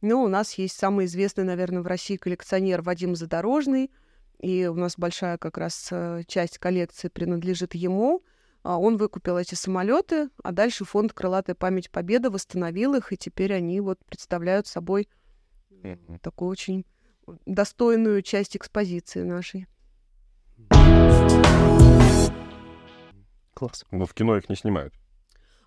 но 0.00 0.22
у 0.22 0.28
нас 0.28 0.54
есть 0.54 0.78
самый 0.78 1.06
известный, 1.06 1.44
наверное, 1.44 1.82
в 1.82 1.86
России 1.86 2.16
коллекционер 2.16 2.82
Вадим 2.82 3.16
Задорожный, 3.16 3.90
и 4.38 4.66
у 4.66 4.74
нас 4.74 4.94
большая 4.96 5.38
как 5.38 5.58
раз 5.58 5.88
э, 5.90 6.22
часть 6.26 6.58
коллекции 6.58 7.08
принадлежит 7.08 7.74
ему. 7.74 8.22
А 8.64 8.78
он 8.78 8.96
выкупил 8.96 9.38
эти 9.38 9.54
самолеты, 9.54 10.28
а 10.42 10.52
дальше 10.52 10.84
фонд 10.84 11.12
«Крылатая 11.12 11.54
память 11.54 11.90
Победы» 11.90 12.28
восстановил 12.28 12.94
их, 12.94 13.12
и 13.12 13.16
теперь 13.16 13.54
они 13.54 13.80
вот 13.80 13.98
представляют 14.04 14.66
собой 14.66 15.08
такую 16.22 16.50
очень 16.50 16.86
достойную 17.46 18.22
часть 18.22 18.56
экспозиции 18.56 19.22
нашей. 19.22 19.66
Класс. 23.54 23.84
Но 23.90 24.06
в 24.06 24.14
кино 24.14 24.36
их 24.36 24.48
не 24.48 24.56
снимают. 24.56 24.94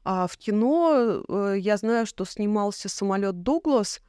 А 0.04 0.28
в 0.28 0.38
кино 0.38 1.24
э, 1.28 1.56
я 1.60 1.78
знаю, 1.78 2.06
что 2.06 2.26
снимался 2.26 2.90
самолет 2.90 3.44
Дуглас, 3.44 4.02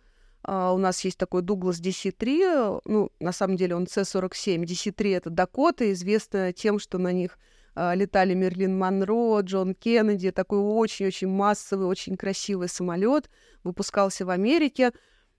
Uh, 0.44 0.74
у 0.74 0.78
нас 0.78 1.04
есть 1.04 1.18
такой 1.18 1.42
Дуглас 1.42 1.80
DC-3, 1.80 2.80
ну, 2.84 3.12
на 3.20 3.30
самом 3.30 3.56
деле 3.56 3.76
он 3.76 3.86
C-47. 3.86 4.64
DC-3— 4.64 5.16
это 5.16 5.30
Дакота, 5.30 5.92
известная 5.92 6.52
тем, 6.52 6.80
что 6.80 6.98
на 6.98 7.12
них 7.12 7.38
uh, 7.76 7.94
летали 7.94 8.34
Мерлин 8.34 8.76
Монро, 8.76 9.40
Джон 9.42 9.76
Кеннеди, 9.76 10.32
такой 10.32 10.58
очень-очень 10.58 11.28
массовый, 11.28 11.86
очень 11.86 12.16
красивый 12.16 12.68
самолет, 12.68 13.30
выпускался 13.62 14.26
в 14.26 14.30
Америке. 14.30 14.90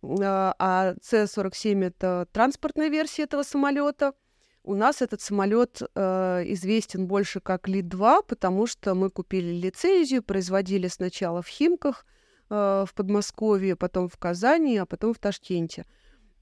Uh, 0.04 0.54
а 0.60 0.96
C-47— 1.02 1.86
это 1.86 2.28
транспортная 2.32 2.90
версия 2.90 3.24
этого 3.24 3.44
самолета. 3.44 4.14
У 4.66 4.76
нас 4.76 5.02
этот 5.02 5.22
самолет 5.22 5.82
известен 5.82 7.08
больше 7.08 7.42
как 7.42 7.68
Ли-2, 7.68 8.24
потому 8.28 8.66
что 8.66 8.96
мы 8.96 9.10
купили 9.10 9.52
лицензию, 9.52 10.24
производили 10.24 10.88
сначала 10.88 11.42
в 11.42 11.48
Химках, 11.48 12.06
Э, 12.50 12.86
в 12.88 12.94
Подмосковье, 12.94 13.76
потом 13.76 14.08
в 14.08 14.18
Казани, 14.18 14.78
а 14.78 14.86
потом 14.86 15.14
в 15.16 15.18
Ташкенте 15.18 15.86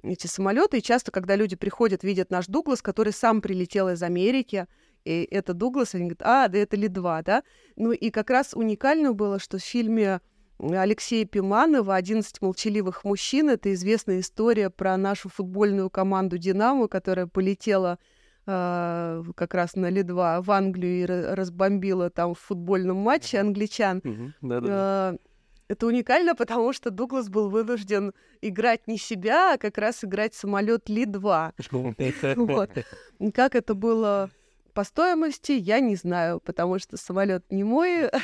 эти 0.03 0.27
самолеты. 0.27 0.79
И 0.79 0.81
часто, 0.81 1.09
когда 1.09 1.37
люди 1.37 1.55
приходят, 1.55 2.03
видят 2.03 2.31
наш 2.31 2.47
Дуглас, 2.47 2.81
который 2.81 3.13
сам 3.13 3.39
прилетел 3.39 3.87
из 3.87 4.03
Америки, 4.03 4.67
и 5.05 5.25
это 5.31 5.53
Дуглас, 5.53 5.95
они 5.95 6.05
говорят, 6.05 6.21
а, 6.23 6.47
да 6.49 6.57
это 6.57 6.75
Ли-2, 6.75 7.23
да? 7.23 7.43
Ну 7.77 7.93
и 7.93 8.09
как 8.09 8.29
раз 8.29 8.53
уникально 8.53 9.13
было, 9.13 9.39
что 9.39 9.57
в 9.57 9.63
фильме 9.63 10.19
Алексея 10.61 11.25
Пиманова 11.25 11.99
«11 11.99 12.37
молчаливых 12.41 13.03
мужчин»— 13.03 13.49
это 13.51 13.73
известная 13.73 14.19
история 14.19 14.69
про 14.69 14.95
нашу 14.97 15.29
футбольную 15.29 15.89
команду 15.89 16.37
«Динамо», 16.37 16.87
которая 16.87 17.25
полетела 17.25 17.97
э, 18.45 19.23
как 19.35 19.53
раз 19.53 19.75
на 19.75 19.89
Ли-2 19.89 20.43
в 20.43 20.51
Англию 20.51 21.01
и 21.01 21.05
разбомбила 21.05 22.09
там 22.09 22.35
в 22.35 22.39
футбольном 22.39 22.97
матче 22.97 23.39
англичан. 23.39 23.99
Mm-hmm. 23.99 24.31
Да-да-да. 24.41 25.13
Э, 25.13 25.17
это 25.67 25.87
уникально, 25.87 26.35
потому 26.35 26.73
что 26.73 26.91
Дуглас 26.91 27.29
был 27.29 27.49
вынужден 27.49 28.13
играть 28.41 28.87
не 28.87 28.97
себя, 28.97 29.53
а 29.53 29.57
как 29.57 29.77
раз 29.77 30.03
играть 30.03 30.35
самолет 30.35 30.89
Ли-2. 30.89 31.53
вот. 32.35 32.69
Как 33.33 33.55
это 33.55 33.73
было 33.73 34.29
по 34.73 34.83
стоимости, 34.83 35.51
я 35.51 35.79
не 35.79 35.95
знаю, 35.95 36.39
потому 36.39 36.79
что 36.79 36.97
самолет 36.97 37.45
не 37.49 37.63
мой. 37.63 38.09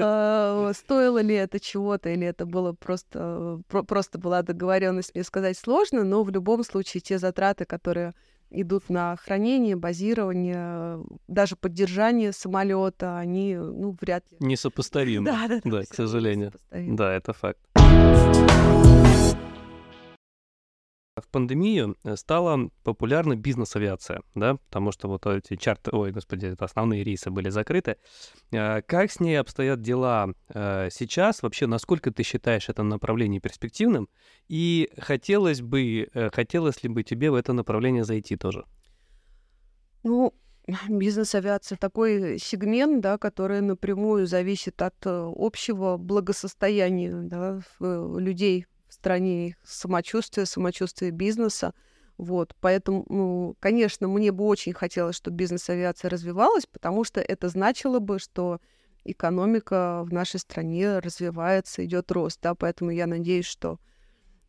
А, 0.00 0.72
стоило 0.74 1.20
ли 1.20 1.34
это 1.34 1.58
чего-то, 1.58 2.10
или 2.10 2.26
это 2.26 2.46
было 2.46 2.72
просто, 2.72 3.60
просто 3.68 4.18
была 4.18 4.42
договоренность, 4.42 5.14
мне 5.14 5.24
сказать 5.24 5.56
сложно, 5.56 6.04
но 6.04 6.22
в 6.22 6.30
любом 6.30 6.62
случае 6.62 7.00
те 7.00 7.18
затраты, 7.18 7.64
которые 7.64 8.14
идут 8.50 8.88
на 8.88 9.16
хранение, 9.16 9.76
базирование, 9.76 11.04
даже 11.26 11.56
поддержание 11.56 12.32
самолета, 12.32 13.18
они, 13.18 13.56
ну, 13.56 13.96
вряд 14.00 14.24
ли. 14.30 14.36
Несопоставимы. 14.40 15.26
Да, 15.26 15.48
да, 15.48 15.60
да, 15.64 15.70
да 15.70 15.82
к 15.82 15.94
сожалению. 15.94 16.52
Да, 16.70 17.12
это 17.12 17.32
факт. 17.32 17.58
В 21.28 21.30
пандемию 21.30 21.94
э, 22.04 22.16
стала 22.16 22.70
популярна 22.84 23.36
бизнес-авиация, 23.36 24.22
да, 24.34 24.56
потому 24.70 24.92
что 24.92 25.08
вот 25.08 25.26
эти 25.26 25.56
чарты, 25.56 25.90
ой, 25.90 26.10
господи, 26.10 26.46
это 26.46 26.64
основные 26.64 27.04
рейсы 27.04 27.28
были 27.30 27.50
закрыты. 27.50 27.96
Э, 28.50 28.80
как 28.80 29.12
с 29.12 29.20
ней 29.20 29.38
обстоят 29.38 29.82
дела 29.82 30.32
э, 30.48 30.88
сейчас? 30.90 31.42
Вообще, 31.42 31.66
насколько 31.66 32.10
ты 32.10 32.22
считаешь 32.22 32.70
это 32.70 32.82
направление 32.82 33.42
перспективным? 33.42 34.08
И 34.48 34.88
хотелось 34.96 35.60
бы, 35.60 36.08
хотелось 36.32 36.82
ли 36.82 36.88
бы 36.88 37.02
тебе 37.02 37.30
в 37.30 37.34
это 37.34 37.52
направление 37.52 38.04
зайти 38.04 38.36
тоже? 38.36 38.64
Ну, 40.04 40.32
бизнес-авиация 40.88 41.76
такой 41.76 42.38
сегмент, 42.38 43.02
да, 43.02 43.18
который 43.18 43.60
напрямую 43.60 44.26
зависит 44.26 44.80
от 44.80 44.96
общего 45.04 45.98
благосостояния 45.98 47.12
да, 47.12 47.60
людей 47.80 48.64
в 48.98 49.00
стране, 49.00 49.48
их 49.48 49.56
самочувствие, 49.64 50.44
самочувствие 50.44 51.12
бизнеса. 51.12 51.72
Вот, 52.16 52.54
поэтому, 52.60 53.06
ну, 53.08 53.56
конечно, 53.60 54.08
мне 54.08 54.32
бы 54.32 54.44
очень 54.44 54.72
хотелось, 54.72 55.14
чтобы 55.14 55.36
бизнес-авиация 55.36 56.10
развивалась, 56.10 56.66
потому 56.66 57.04
что 57.04 57.20
это 57.20 57.48
значило 57.48 58.00
бы, 58.00 58.18
что 58.18 58.60
экономика 59.04 60.02
в 60.04 60.12
нашей 60.12 60.40
стране 60.40 60.98
развивается, 60.98 61.84
идет 61.84 62.10
рост, 62.10 62.40
да, 62.42 62.56
поэтому 62.56 62.90
я 62.90 63.06
надеюсь, 63.06 63.46
что 63.46 63.78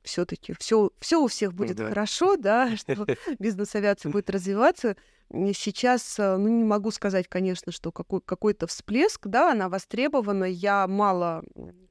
все-таки 0.02 0.56
все, 0.58 0.90
все 1.00 1.22
у 1.24 1.28
всех 1.28 1.54
будет 1.54 1.78
да. 1.78 1.90
хорошо, 1.90 2.36
да, 2.38 2.76
что 2.76 3.06
бизнес-авиация 3.40 4.12
будет 4.12 4.32
развиваться. 4.32 4.98
Сейчас, 5.32 6.18
э, 6.18 6.38
ну, 6.38 6.48
не 6.48 6.64
могу 6.64 6.90
сказать, 6.90 7.28
конечно, 7.28 7.72
что 7.72 7.92
какой- 7.92 8.22
какой-то 8.22 8.66
всплеск, 8.66 9.28
да, 9.28 9.52
она 9.52 9.70
востребована. 9.70 10.46
Я 10.46 10.88
мало 10.88 11.44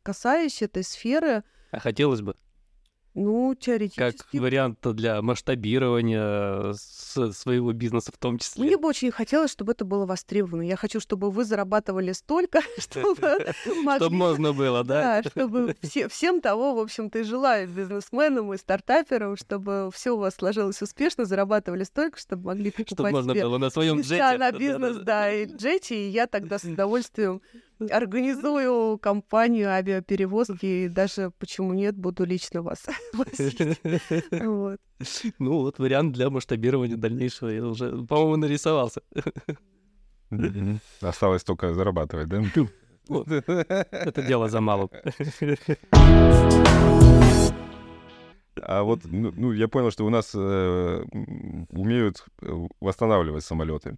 касаюсь 0.02 0.60
этой 0.60 0.82
сферы, 0.82 1.44
а 1.70 1.80
хотелось 1.80 2.22
бы? 2.22 2.34
Ну, 3.18 3.54
теоретически. 3.54 3.98
Как 3.98 4.40
вариант 4.40 4.78
для 4.94 5.20
масштабирования 5.22 6.72
своего 6.72 7.72
бизнеса 7.72 8.12
в 8.14 8.18
том 8.18 8.38
числе. 8.38 8.64
Мне 8.64 8.76
бы 8.76 8.88
очень 8.88 9.10
хотелось, 9.10 9.50
чтобы 9.50 9.72
это 9.72 9.84
было 9.84 10.06
востребовано. 10.06 10.62
Я 10.62 10.76
хочу, 10.76 11.00
чтобы 11.00 11.30
вы 11.32 11.44
зарабатывали 11.44 12.12
столько, 12.12 12.60
чтобы 12.78 13.38
Чтобы 13.96 14.14
можно 14.14 14.52
было, 14.52 14.84
да? 14.84 15.22
Да, 15.22 15.30
чтобы 15.30 15.74
всем 16.08 16.40
того, 16.40 16.74
в 16.74 16.78
общем-то, 16.78 17.18
и 17.18 17.22
желаю 17.24 17.68
бизнесменам 17.68 18.52
и 18.54 18.56
стартаперам, 18.56 19.36
чтобы 19.36 19.90
все 19.92 20.12
у 20.12 20.18
вас 20.18 20.36
сложилось 20.36 20.80
успешно, 20.80 21.24
зарабатывали 21.24 21.82
столько, 21.82 22.20
чтобы 22.20 22.46
могли 22.46 22.70
покупать 22.70 22.92
Чтобы 22.92 23.10
можно 23.10 23.34
было 23.34 23.58
на 23.58 23.70
своем 23.70 24.00
джете. 24.00 24.38
на 24.38 24.52
бизнес, 24.58 24.98
да, 24.98 25.32
и 25.32 25.46
джете, 25.46 25.96
и 25.96 26.08
я 26.08 26.28
тогда 26.28 26.58
с 26.58 26.64
удовольствием 26.64 27.42
Организую 27.90 28.98
компанию 28.98 29.70
авиаперевозки, 29.70 30.66
и 30.66 30.88
даже, 30.88 31.30
почему 31.38 31.72
нет, 31.72 31.96
буду 31.96 32.24
лично 32.24 32.62
вас. 32.62 32.86
Ну, 35.38 35.60
вот 35.60 35.78
вариант 35.78 36.12
для 36.14 36.28
масштабирования 36.28 36.96
дальнейшего 36.96 37.50
я 37.50 37.64
уже, 37.64 38.04
по-моему, 38.04 38.36
нарисовался. 38.36 39.00
Осталось 41.00 41.44
только 41.44 41.72
зарабатывать, 41.72 42.28
да? 42.28 42.42
Это 43.08 44.22
дело 44.22 44.48
за 44.48 44.60
малым. 44.60 44.90
А 48.60 48.82
вот, 48.82 49.00
ну, 49.04 49.32
ну, 49.36 49.52
я 49.52 49.68
понял, 49.68 49.92
что 49.92 50.04
у 50.04 50.10
нас 50.10 50.32
э, 50.34 51.04
умеют 51.70 52.24
э, 52.42 52.66
восстанавливать 52.80 53.44
самолеты. 53.44 53.96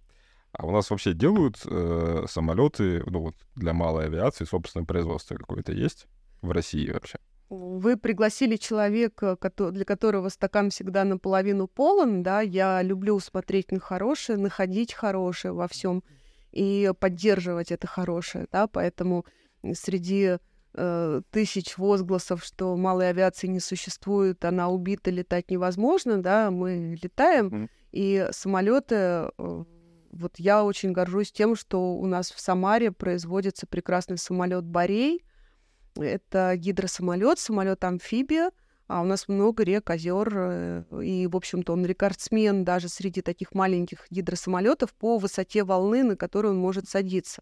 А 0.53 0.65
у 0.65 0.71
нас 0.71 0.89
вообще 0.89 1.13
делают 1.13 1.57
э, 1.65 2.25
самолеты, 2.27 3.03
ну 3.05 3.21
вот 3.21 3.35
для 3.55 3.73
малой 3.73 4.05
авиации, 4.05 4.45
собственное 4.45 4.85
производство 4.85 5.35
какое-то 5.35 5.71
есть 5.71 6.07
в 6.41 6.51
России 6.51 6.91
вообще? 6.91 7.19
Вы 7.49 7.97
пригласили 7.97 8.55
человека, 8.55 9.37
для 9.71 9.85
которого 9.85 10.29
стакан 10.29 10.69
всегда 10.69 11.03
наполовину 11.03 11.67
полон, 11.67 12.23
да, 12.23 12.41
я 12.41 12.81
люблю 12.81 13.19
смотреть 13.19 13.71
на 13.71 13.79
хорошее, 13.79 14.37
находить 14.37 14.93
хорошее 14.93 15.53
во 15.53 15.67
всем 15.67 16.03
и 16.51 16.91
поддерживать 16.99 17.71
это 17.71 17.87
хорошее, 17.87 18.47
да, 18.51 18.67
поэтому 18.67 19.25
среди 19.73 20.37
э, 20.73 21.21
тысяч 21.29 21.77
возгласов, 21.77 22.43
что 22.43 22.75
малой 22.77 23.09
авиации 23.09 23.47
не 23.47 23.59
существует, 23.59 24.43
она 24.45 24.69
убита, 24.69 25.11
летать 25.11 25.49
невозможно, 25.49 26.21
да, 26.21 26.51
мы 26.51 26.97
летаем, 27.01 27.47
mm-hmm 27.47 27.69
И 27.91 28.27
самолеты, 28.31 28.95
э, 28.95 29.63
вот 30.11 30.33
я 30.37 30.63
очень 30.63 30.91
горжусь 30.91 31.31
тем, 31.31 31.55
что 31.55 31.95
у 31.95 32.05
нас 32.05 32.31
в 32.31 32.39
Самаре 32.39 32.91
производится 32.91 33.65
прекрасный 33.65 34.17
самолет 34.17 34.65
Борей. 34.65 35.23
Это 35.95 36.53
гидросамолет, 36.55 37.39
самолет-амфибия, 37.39 38.51
а 38.87 39.01
у 39.01 39.05
нас 39.05 39.27
много 39.27 39.63
рек, 39.63 39.89
озер, 39.89 40.29
э, 40.33 40.83
и, 41.01 41.27
в 41.27 41.35
общем-то, 41.35 41.73
он 41.73 41.85
рекордсмен 41.85 42.63
даже 42.63 42.89
среди 42.89 43.21
таких 43.21 43.53
маленьких 43.53 44.05
гидросамолетов 44.09 44.93
по 44.93 45.17
высоте 45.17 45.63
волны, 45.63 46.03
на 46.03 46.15
которую 46.15 46.53
он 46.53 46.59
может 46.59 46.89
садиться. 46.89 47.41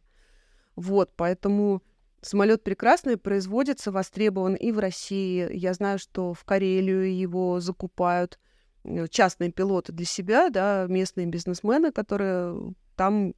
Вот, 0.75 1.11
поэтому 1.15 1.83
самолет 2.21 2.63
прекрасный, 2.63 3.17
производится, 3.17 3.91
востребован 3.91 4.55
и 4.55 4.71
в 4.71 4.79
России. 4.79 5.47
Я 5.51 5.73
знаю, 5.73 5.99
что 5.99 6.33
в 6.33 6.43
Карелию 6.43 7.15
его 7.15 7.59
закупают 7.59 8.39
частные 9.09 9.51
пилоты 9.51 9.91
для 9.93 10.05
себя, 10.05 10.49
да, 10.49 10.85
местные 10.87 11.27
бизнесмены, 11.27 11.91
которые 11.91 12.73
там 12.95 13.33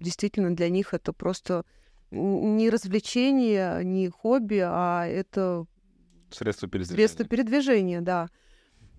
действительно 0.00 0.54
для 0.54 0.68
них 0.68 0.94
это 0.94 1.12
просто 1.12 1.64
не 2.10 2.70
развлечение, 2.70 3.84
не 3.84 4.08
хобби, 4.08 4.62
а 4.64 5.06
это 5.06 5.66
Средство 6.30 6.68
передвижения. 6.68 6.96
Средство 6.96 7.24
передвижения, 7.24 8.00
да. 8.00 8.28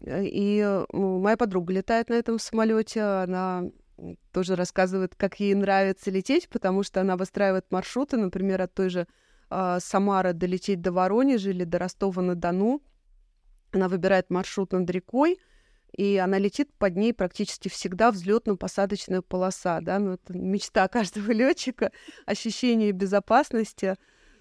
Э, 0.02 0.24
и 0.24 0.64
ну, 0.92 1.20
моя 1.20 1.38
подруга 1.38 1.74
летает 1.74 2.10
на 2.10 2.16
этом 2.16 2.40
самолете, 2.40 3.02
она 3.02 3.66
тоже 4.32 4.56
рассказывает, 4.56 5.16
как 5.16 5.40
ей 5.40 5.54
нравится 5.56 6.10
лететь, 6.10 6.50
потому 6.50 6.84
что 6.84 7.02
она 7.02 7.18
выстраивает 7.18 7.66
маршруты, 7.70 8.18
например, 8.18 8.62
от 8.62 8.74
той 8.74 8.90
же 8.90 9.08
э, 9.50 9.78
Самары 9.80 10.34
долететь 10.34 10.82
до 10.82 10.92
Воронежа 10.92 11.50
или 11.50 11.66
до 11.66 11.80
Ростова-на-Дону. 11.80 12.82
Она 13.72 13.88
выбирает 13.88 14.30
маршрут 14.30 14.72
над 14.72 14.90
рекой, 14.90 15.38
и 15.96 16.18
она 16.18 16.38
летит 16.38 16.72
под 16.78 16.96
ней 16.96 17.14
практически 17.14 17.68
всегда 17.68 18.12
взлетно-посадочная 18.12 19.22
полоса, 19.22 19.82
да, 19.82 20.00
ну, 20.00 20.14
это 20.14 20.38
мечта 20.38 20.88
каждого 20.90 21.32
летчика, 21.32 21.92
ощущение 22.26 22.92
безопасности, 22.92 23.96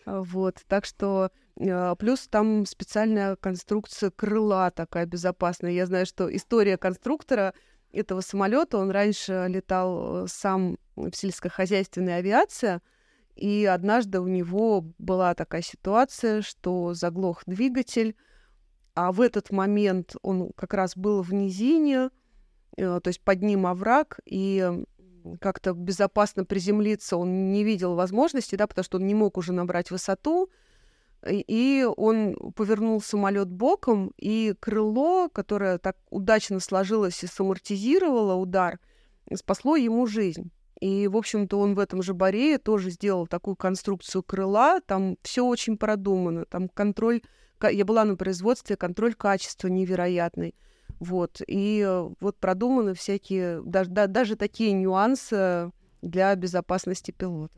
вот, 0.06 0.62
так 0.68 0.84
что 0.84 1.30
а, 1.60 1.94
плюс 1.94 2.28
там 2.28 2.66
специальная 2.66 3.36
конструкция 3.36 4.10
крыла 4.10 4.70
такая 4.70 5.06
безопасная. 5.06 5.72
Я 5.72 5.86
знаю, 5.86 6.06
что 6.06 6.34
история 6.34 6.76
конструктора 6.76 7.54
этого 7.92 8.20
самолета, 8.20 8.78
он 8.78 8.90
раньше 8.90 9.46
летал 9.48 10.28
сам 10.28 10.78
в 10.96 11.12
сельскохозяйственной 11.12 12.18
авиации, 12.18 12.80
и 13.34 13.64
однажды 13.64 14.20
у 14.20 14.26
него 14.26 14.84
была 14.98 15.34
такая 15.34 15.62
ситуация, 15.62 16.42
что 16.42 16.92
заглох 16.94 17.42
двигатель, 17.46 18.16
а 18.98 19.12
в 19.12 19.20
этот 19.20 19.52
момент 19.52 20.16
он 20.22 20.50
как 20.56 20.74
раз 20.74 20.96
был 20.96 21.22
в 21.22 21.32
низине, 21.32 22.10
э, 22.76 22.98
то 23.00 23.06
есть 23.06 23.20
под 23.20 23.42
ним 23.42 23.64
овраг, 23.64 24.18
и 24.24 24.84
как-то 25.40 25.72
безопасно 25.72 26.44
приземлиться 26.44 27.16
он 27.16 27.52
не 27.52 27.62
видел 27.62 27.94
возможности, 27.94 28.56
да, 28.56 28.66
потому 28.66 28.82
что 28.82 28.98
он 28.98 29.06
не 29.06 29.14
мог 29.14 29.36
уже 29.38 29.52
набрать 29.52 29.92
высоту, 29.92 30.50
и 31.24 31.86
он 31.96 32.34
повернул 32.56 33.00
самолет 33.00 33.48
боком, 33.48 34.12
и 34.16 34.56
крыло, 34.58 35.28
которое 35.28 35.78
так 35.78 35.96
удачно 36.10 36.58
сложилось 36.58 37.22
и 37.22 37.28
самортизировало 37.28 38.34
удар, 38.34 38.80
спасло 39.32 39.76
ему 39.76 40.08
жизнь. 40.08 40.50
И, 40.80 41.06
в 41.06 41.16
общем-то, 41.16 41.56
он 41.56 41.76
в 41.76 41.78
этом 41.78 42.02
же 42.02 42.14
баре 42.14 42.58
тоже 42.58 42.90
сделал 42.90 43.28
такую 43.28 43.54
конструкцию 43.54 44.24
крыла. 44.24 44.80
Там 44.80 45.16
все 45.22 45.44
очень 45.44 45.76
продумано. 45.76 46.46
Там 46.46 46.68
контроль... 46.68 47.22
Я 47.62 47.84
была 47.84 48.04
на 48.04 48.16
производстве, 48.16 48.76
контроль 48.76 49.14
качества 49.14 49.68
невероятный. 49.68 50.54
Вот. 51.00 51.40
И 51.46 51.84
э, 51.86 52.08
вот 52.20 52.36
продуманы 52.38 52.94
всякие, 52.94 53.62
даже, 53.62 53.90
да, 53.90 54.06
даже 54.06 54.36
такие 54.36 54.72
нюансы 54.72 55.70
для 56.02 56.34
безопасности 56.34 57.10
пилота. 57.10 57.54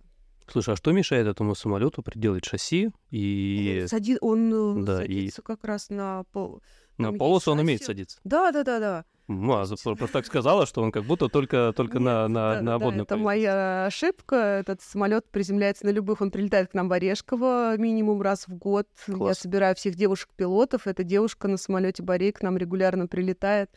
Слушай, 0.48 0.74
а 0.74 0.76
что 0.76 0.90
мешает 0.92 1.26
этому 1.26 1.54
самолету 1.54 2.02
приделать 2.02 2.44
шасси 2.44 2.90
и... 3.10 3.84
Сади... 3.88 4.18
Он 4.20 4.80
э, 4.80 4.84
да, 4.84 4.96
садится 4.98 5.40
и... 5.40 5.44
как 5.44 5.64
раз 5.64 5.90
на 5.90 6.24
пол... 6.32 6.60
На 6.98 7.12
полосу 7.12 7.52
он 7.52 7.60
умеет 7.60 7.82
садиться? 7.82 8.18
Да, 8.24 8.50
да, 8.50 8.62
да, 8.62 8.78
да. 8.78 9.04
Ну, 9.32 9.52
а 9.52 9.64
просто 9.64 10.08
так 10.08 10.26
сказала, 10.26 10.66
что 10.66 10.82
он 10.82 10.90
как 10.90 11.04
будто 11.04 11.28
только, 11.28 11.72
только 11.76 11.98
Нет, 11.98 12.04
на, 12.04 12.26
на, 12.26 12.54
да, 12.56 12.62
на 12.62 12.78
водной 12.78 13.06
да, 13.06 13.14
Это 13.14 13.16
моя 13.16 13.86
ошибка. 13.86 14.34
Этот 14.34 14.82
самолет 14.82 15.24
приземляется 15.30 15.86
на 15.86 15.90
любых. 15.90 16.20
Он 16.20 16.32
прилетает 16.32 16.72
к 16.72 16.74
нам 16.74 16.88
в 16.88 16.92
Орешково 16.92 17.76
минимум 17.78 18.22
раз 18.22 18.48
в 18.48 18.56
год. 18.56 18.88
Класс. 19.06 19.28
Я 19.28 19.34
собираю 19.34 19.76
всех 19.76 19.94
девушек-пилотов. 19.94 20.88
Эта 20.88 21.04
девушка 21.04 21.46
на 21.46 21.58
самолете 21.58 22.02
Борей 22.02 22.32
к 22.32 22.42
нам 22.42 22.56
регулярно 22.56 23.06
прилетает. 23.06 23.70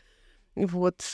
Вот. 0.56 1.04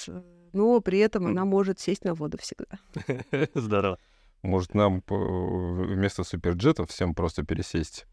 Но 0.54 0.80
при 0.80 1.00
этом 1.00 1.26
она 1.26 1.44
может 1.44 1.78
сесть 1.78 2.04
на 2.06 2.14
воду 2.14 2.38
всегда. 2.38 2.78
Здорово. 3.54 3.98
Может, 4.40 4.72
нам 4.72 5.02
вместо 5.06 6.24
суперджетов 6.24 6.88
всем 6.88 7.14
просто 7.14 7.44
пересесть 7.44 8.06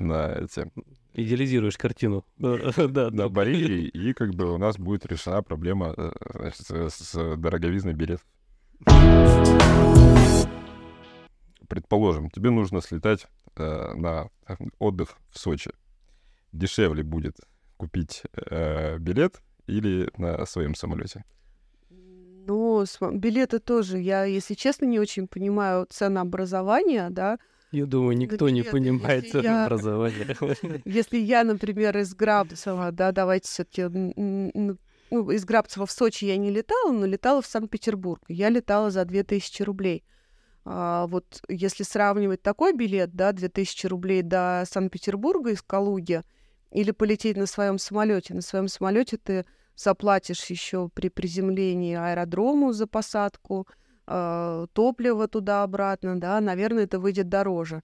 на 0.00 0.32
эти... 0.32 0.68
Идеализируешь 1.18 1.78
картину. 1.78 2.26
да, 2.36 3.10
на 3.10 3.30
Борилии, 3.30 3.88
и 3.88 4.12
как 4.12 4.34
бы 4.34 4.52
у 4.52 4.58
нас 4.58 4.76
будет 4.76 5.06
решена 5.06 5.42
проблема 5.42 5.94
э, 5.96 6.50
с, 6.54 6.90
с 6.90 7.36
дороговизной 7.38 7.94
билет. 7.94 8.20
Предположим, 11.68 12.28
тебе 12.28 12.50
нужно 12.50 12.82
слетать 12.82 13.28
э, 13.56 13.94
на 13.94 14.28
отдых 14.78 15.16
в 15.30 15.38
Сочи. 15.38 15.70
Дешевле 16.52 17.02
будет 17.02 17.36
купить 17.78 18.24
э, 18.34 18.98
билет 18.98 19.40
или 19.66 20.10
на 20.18 20.44
своем 20.44 20.74
самолете? 20.74 21.24
Ну, 21.88 22.84
билеты 23.12 23.58
тоже. 23.58 23.98
Я, 24.00 24.24
если 24.24 24.52
честно, 24.52 24.84
не 24.84 25.00
очень 25.00 25.28
понимаю 25.28 25.86
ценообразование, 25.88 27.08
да. 27.08 27.38
Я 27.76 27.86
думаю, 27.86 28.16
никто 28.16 28.48
не 28.48 28.62
понимает 28.62 29.30
ценообразование. 29.30 30.36
Если 30.86 31.18
я, 31.18 31.44
например, 31.44 31.98
из 31.98 32.14
Грабцева, 32.14 32.90
да, 32.90 33.12
давайте 33.12 33.48
все 33.48 33.64
таки 33.64 33.82
ну, 33.82 35.30
из 35.30 35.44
Грабцева 35.44 35.84
в 35.84 35.90
Сочи 35.90 36.24
я 36.24 36.38
не 36.38 36.50
летала, 36.50 36.90
но 36.90 37.04
летала 37.04 37.42
в 37.42 37.46
Санкт-Петербург. 37.46 38.22
Я 38.28 38.48
летала 38.48 38.90
за 38.90 39.04
2000 39.04 39.62
рублей. 39.62 40.04
А, 40.64 41.06
вот 41.06 41.42
если 41.48 41.82
сравнивать 41.82 42.42
такой 42.42 42.72
билет, 42.72 43.14
да, 43.14 43.32
2000 43.32 43.86
рублей 43.88 44.22
до 44.22 44.64
Санкт-Петербурга 44.66 45.50
из 45.50 45.60
Калуги, 45.60 46.22
или 46.72 46.90
полететь 46.90 47.36
на 47.36 47.46
своем 47.46 47.78
самолете. 47.78 48.34
На 48.34 48.40
своем 48.40 48.68
самолете 48.68 49.16
ты 49.18 49.44
заплатишь 49.76 50.44
еще 50.46 50.88
при 50.94 51.08
приземлении 51.08 51.94
аэродрому 51.94 52.72
за 52.72 52.86
посадку, 52.86 53.68
э, 54.06 54.66
топливо 54.72 55.28
туда-обратно, 55.28 56.18
да, 56.20 56.40
наверное, 56.40 56.84
это 56.84 56.98
выйдет 56.98 57.28
дороже. 57.28 57.82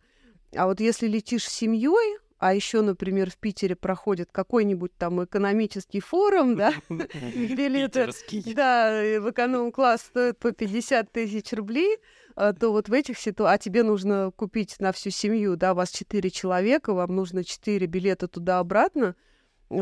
А 0.55 0.67
вот 0.67 0.81
если 0.81 1.07
летишь 1.07 1.45
с 1.45 1.53
семьей, 1.53 2.19
а 2.43 2.55
еще, 2.55 2.83
например, 2.83 3.31
в 3.31 3.37
Питере 3.37 3.77
проходит 3.77 4.31
какой-нибудь 4.33 4.91
там 4.99 5.25
экономический 5.25 6.01
форум, 6.01 6.57
да, 6.57 6.73
билеты, 6.89 8.11
да, 8.53 8.91
в 9.21 9.31
эконом-класс 9.31 10.01
стоят 10.03 10.39
по 10.41 10.51
50 10.51 11.13
тысяч 11.13 11.53
рублей, 11.53 11.99
а, 12.35 12.53
то 12.53 12.71
вот 12.71 12.89
в 12.89 12.93
этих 12.93 13.19
ситуациях, 13.19 13.55
а 13.55 13.63
тебе 13.63 13.83
нужно 13.85 14.33
купить 14.35 14.77
на 14.81 14.91
всю 14.91 15.11
семью, 15.11 15.55
да, 15.55 15.73
вас 15.73 15.93
4 15.93 16.31
человека, 16.31 16.93
вам 16.95 17.15
нужно 17.15 17.45
4 17.45 17.87
билета 17.87 18.27
туда-обратно, 18.27 19.15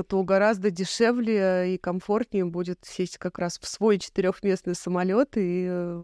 то 0.07 0.23
гораздо 0.23 0.71
дешевле 0.71 1.75
и 1.75 1.79
комфортнее 1.79 2.45
будет 2.45 2.81
сесть 2.85 3.17
как 3.17 3.39
раз 3.39 3.59
в 3.59 3.67
свой 3.67 3.99
четырехместный 3.99 4.75
самолет 4.75 5.37
и 5.37 5.67
э, 5.69 6.03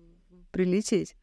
прилететь. 0.56 1.16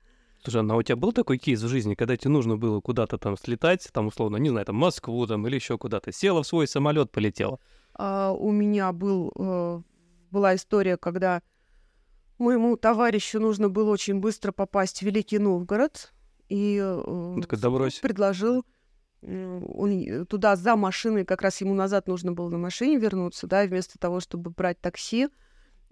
Слушай, 0.44 0.62
а 0.70 0.76
у 0.76 0.84
тебя 0.84 0.96
был 0.96 1.12
такой 1.12 1.40
кейс 1.40 1.60
в 1.62 1.68
жизни, 1.68 1.96
когда 1.96 2.16
тебе 2.18 2.30
нужно 2.30 2.56
было 2.56 2.82
куда-то 2.82 3.18
там 3.18 3.36
слетать, 3.36 3.90
там, 3.92 4.08
условно, 4.08 4.38
не 4.38 4.50
знаю, 4.50 4.66
там, 4.66 4.76
Москву 4.76 5.26
там 5.26 5.48
или 5.48 5.56
еще 5.56 5.78
куда-то, 5.80 6.12
села 6.12 6.44
в 6.44 6.48
свой 6.48 6.68
самолет, 6.68 7.12
полетела? 7.12 7.60
А, 7.96 8.32
у 8.32 8.52
меня 8.52 8.92
был, 8.92 9.32
э, 9.36 9.82
была 10.30 10.56
история, 10.56 10.98
когда 10.98 11.42
моему 12.38 12.78
товарищу 12.78 13.40
нужно 13.40 13.70
было 13.70 13.90
очень 13.90 14.20
быстро 14.20 14.52
попасть 14.52 15.00
в 15.00 15.02
Великий 15.02 15.40
Новгород, 15.40 16.14
и 16.50 16.80
э, 16.80 17.42
предложил 18.02 18.66
он 19.22 20.26
туда 20.28 20.56
за 20.56 20.76
машиной, 20.76 21.26
как 21.26 21.42
раз 21.42 21.62
ему 21.62 21.74
назад 21.74 22.08
нужно 22.08 22.34
было 22.34 22.50
на 22.50 22.60
машине 22.60 23.00
вернуться, 23.00 23.48
да, 23.48 23.66
вместо 23.66 23.98
того, 23.98 24.20
чтобы 24.20 24.52
брать 24.52 24.80
такси 24.80 25.30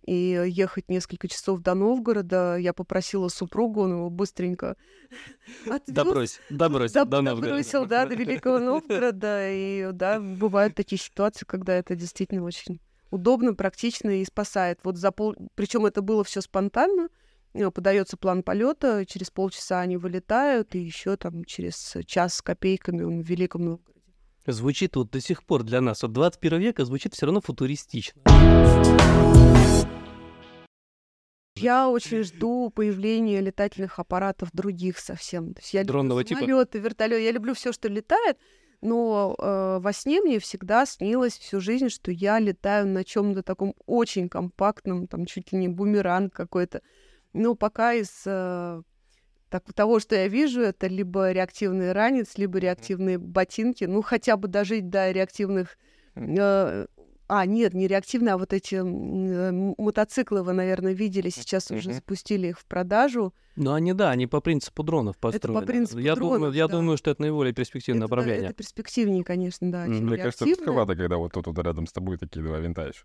и 0.06 0.44
ехать 0.48 0.90
несколько 0.90 1.28
часов 1.28 1.62
до 1.62 1.74
Новгорода, 1.74 2.58
я 2.58 2.74
попросила 2.74 3.28
супругу, 3.28 3.82
он 3.82 3.92
его 3.94 4.10
быстренько 4.10 4.76
отвез. 5.66 5.82
Да 5.88 6.06
брось, 6.06 6.40
да 6.50 6.70
брось, 6.70 6.92
до, 6.92 7.06
до 7.06 7.22
Новгорода. 7.22 7.54
Бросил, 7.56 7.86
да, 7.86 8.06
до 8.06 8.16
Великого 8.16 8.60
Новгорода, 8.60 9.52
и 9.52 9.90
да, 9.94 10.20
бывают 10.20 10.76
такие 10.76 11.00
ситуации, 11.00 11.46
когда 11.46 11.76
это 11.76 11.96
действительно 11.96 12.44
очень 12.44 12.80
удобно, 13.10 13.54
практично 13.54 14.22
и 14.22 14.26
спасает. 14.26 14.80
Вот 14.84 14.98
за 14.98 15.12
пол... 15.12 15.36
Причем 15.56 15.86
это 15.86 16.02
было 16.02 16.24
все 16.24 16.42
спонтанно, 16.42 17.10
Э, 17.54 17.70
подается 17.70 18.18
план 18.18 18.44
полета, 18.44 19.06
через 19.06 19.30
полчаса 19.30 19.82
они 19.82 19.98
вылетают, 19.98 20.76
и 20.76 20.80
еще 20.80 21.18
там 21.18 21.44
через 21.46 21.98
час 22.06 22.36
с 22.36 22.42
копейками 22.42 23.04
он 23.04 23.22
в 23.22 23.28
Великом 23.28 23.66
Новгороде. 23.66 24.00
Звучит 24.48 24.96
вот 24.96 25.12
до 25.12 25.22
сих 25.22 25.44
пор 25.44 25.64
для 25.64 25.82
нас, 25.82 26.02
вот 26.02 26.14
21 26.14 26.60
века 26.60 26.86
звучит 26.86 27.14
все 27.14 27.26
равно 27.26 27.42
футуристично. 27.42 28.22
Я 31.62 31.90
очень 31.90 32.24
жду 32.24 32.70
появления 32.70 33.42
летательных 33.42 34.00
аппаратов 34.00 34.50
других 34.54 35.00
совсем. 35.00 35.54
То 35.54 35.62
есть 35.62 35.74
я 35.74 35.84
Дронного 35.84 36.20
люблю 36.20 36.28
типа? 36.28 36.40
самолеты, 36.42 36.80
вертолеты, 36.80 37.24
я 37.24 37.32
люблю 37.32 37.54
все, 37.54 37.72
что 37.72 37.88
летает, 37.88 38.38
но 38.82 39.36
э, 39.38 39.80
во 39.80 39.94
сне 39.94 40.22
мне 40.22 40.40
всегда 40.40 40.86
снилось 40.86 41.38
всю 41.38 41.60
жизнь, 41.60 41.90
что 41.90 42.12
я 42.12 42.40
летаю 42.40 42.88
на 42.88 43.04
чем-то 43.04 43.44
таком 43.44 43.76
очень 43.86 44.28
компактном, 44.28 45.08
там 45.08 45.26
чуть 45.26 45.52
ли 45.52 45.60
не 45.60 45.68
бумеранг 45.68 46.34
какой-то. 46.34 46.82
Но 47.34 47.56
пока 47.56 47.94
из 47.94 48.24
э, 48.26 48.82
так, 49.50 49.74
того, 49.74 50.00
что 50.00 50.16
я 50.16 50.28
вижу, 50.28 50.62
это 50.62 50.88
либо 50.88 51.32
реактивный 51.32 51.92
ранец, 51.92 52.38
либо 52.38 52.58
реактивные 52.58 53.18
ботинки. 53.18 53.84
Ну, 53.84 54.02
хотя 54.02 54.38
бы 54.38 54.48
дожить 54.48 54.90
до 54.90 55.12
реактивных... 55.12 55.78
э, 56.16 56.88
а, 57.34 57.46
нет, 57.46 57.74
не 57.74 57.88
реактивные, 57.88 58.34
а 58.34 58.38
вот 58.38 58.52
эти 58.52 58.76
э, 58.76 59.74
мотоциклы 59.78 60.44
вы, 60.44 60.52
наверное, 60.52 60.92
видели. 60.92 61.30
Сейчас 61.30 61.72
уже 61.72 61.94
запустили 61.94 62.48
их 62.50 62.60
в 62.60 62.66
продажу. 62.66 63.34
Ну, 63.56 63.72
они, 63.72 63.94
да, 63.94 64.10
они 64.12 64.28
по 64.28 64.42
принципу 64.42 64.84
дронов 64.84 65.18
построены. 65.18 65.66
принципу 65.66 66.00
я 66.00 66.16
думаю, 66.16 66.40
дронов, 66.40 66.56
я 66.56 66.68
да. 66.68 66.74
думаю, 66.78 66.98
что 66.98 67.12
это 67.12 67.22
наиболее 67.22 67.54
перспективное 67.54 68.06
это, 68.06 68.10
да, 68.10 68.16
направление. 68.18 68.50
это 68.50 68.54
перспективнее, 68.58 69.24
конечно, 69.24 69.72
да, 69.72 69.86
Мне 69.86 70.18
кажется, 70.18 70.44
реактивные. 70.46 70.56
жутковато, 70.56 70.96
когда 70.96 71.18
вот 71.18 71.32
тут 71.32 71.48
вот 71.48 71.58
рядом 71.60 71.88
с 71.88 71.94
тобой 71.94 72.18
такие 72.18 72.44
два 72.46 72.60
винта 72.60 72.88
еще. 72.88 73.04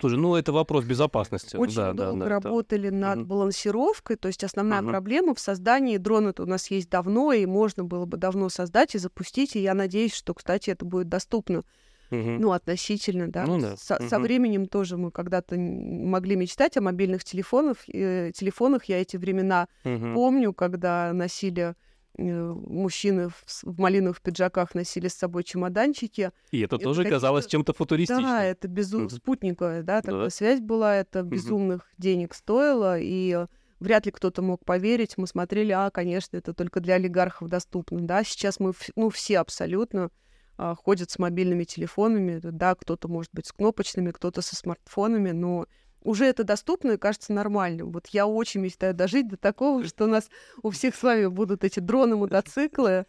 Слушай, 0.00 0.18
ну 0.18 0.34
это 0.34 0.52
вопрос 0.52 0.84
безопасности. 0.84 1.56
Очень 1.56 1.76
да, 1.76 1.92
да, 1.92 2.06
долго 2.06 2.18
да, 2.20 2.24
это- 2.26 2.30
работали 2.48 2.88
над 2.90 3.18
Мгм. 3.18 3.26
балансировкой, 3.28 4.16
то 4.16 4.26
есть 4.28 4.42
основная 4.42 4.82
Мгм. 4.82 4.90
проблема 4.90 5.34
в 5.34 5.40
создании 5.40 5.98
дрона 5.98 6.34
у 6.38 6.46
нас 6.46 6.68
есть 6.70 6.90
давно, 6.90 7.32
и 7.32 7.46
можно 7.46 7.84
было 7.84 8.06
бы 8.06 8.16
давно 8.16 8.48
создать 8.48 8.94
и 8.94 8.98
запустить, 8.98 9.54
и 9.56 9.60
я 9.60 9.74
надеюсь, 9.74 10.14
что, 10.14 10.34
кстати, 10.34 10.70
это 10.70 10.84
будет 10.84 11.08
доступно, 11.08 11.62
Мгм. 12.10 12.40
ну, 12.40 12.52
относительно, 12.52 13.28
да. 13.30 13.44
Ну 13.46 13.60
да, 13.60 13.76
Со, 13.76 13.96
со 14.08 14.16
мгм. 14.18 14.22
временем 14.22 14.66
тоже 14.66 14.96
мы 14.96 15.10
когда-то 15.10 15.56
могли 15.56 16.36
мечтать 16.36 16.76
о 16.76 16.80
мобильных 16.80 17.24
телефонах, 17.24 17.78
э, 17.88 18.32
телефонах. 18.34 18.84
Я 18.84 19.00
эти 19.00 19.16
времена 19.16 19.68
Мгм. 19.84 20.14
помню, 20.14 20.52
когда 20.52 21.12
носили 21.12 21.74
э, 22.20 22.52
мужчины 22.52 23.28
в, 23.28 23.44
в 23.62 23.78
малиновых 23.78 24.20
пиджаках 24.22 24.74
носили 24.74 25.06
с 25.06 25.14
собой 25.14 25.44
чемоданчики. 25.44 26.32
И 26.50 26.60
это 26.62 26.74
это 26.76 26.84
тоже 26.84 27.02
какие-то- 27.02 27.16
казалось 27.16 27.46
чем-то 27.46 27.72
футуристичным. 27.74 28.24
Да, 28.24 28.42
это 28.44 28.66
безумно 28.66 29.04
Мгм. 29.06 29.16
спутниковая, 29.16 29.82
да, 29.84 30.00
такая 30.02 30.24
Да. 30.24 30.30
связь 30.30 30.60
была, 30.60 30.96
это 30.96 31.22
безумных 31.22 31.86
денег 31.98 32.34
стоило, 32.34 32.98
и 32.98 33.34
э, 33.36 33.46
вряд 33.78 34.06
ли 34.06 34.10
кто-то 34.12 34.42
мог 34.42 34.64
поверить. 34.64 35.16
Мы 35.16 35.28
смотрели, 35.28 35.70
а, 35.70 35.90
конечно, 35.90 36.36
это 36.36 36.54
только 36.54 36.80
для 36.80 36.94
олигархов 36.94 37.48
доступно, 37.48 38.00
да. 38.00 38.24
Сейчас 38.24 38.58
мы, 38.58 38.72
ну, 38.96 39.10
все 39.10 39.38
абсолютно 39.38 40.10
а, 40.58 40.74
ходят 40.74 41.08
с 41.10 41.18
мобильными 41.20 41.62
телефонами, 41.62 42.40
да, 42.42 42.74
кто-то, 42.74 43.06
может 43.06 43.30
быть, 43.32 43.46
с 43.46 43.52
кнопочными, 43.52 44.10
кто-то 44.10 44.42
со 44.42 44.56
смартфонами, 44.56 45.30
но 45.30 45.66
уже 46.02 46.24
это 46.24 46.42
доступно 46.42 46.92
и 46.92 46.96
кажется 46.96 47.32
нормальным. 47.32 47.92
Вот 47.92 48.08
я 48.08 48.26
очень 48.26 48.60
мечтаю 48.60 48.92
дожить 48.92 49.28
до 49.28 49.36
такого, 49.36 49.84
что 49.84 50.04
у 50.04 50.08
нас 50.08 50.28
у 50.62 50.70
всех 50.70 50.96
с 50.96 51.02
вами 51.02 51.26
будут 51.26 51.62
эти 51.62 51.78
дроны, 51.78 52.16
мотоциклы, 52.16 53.06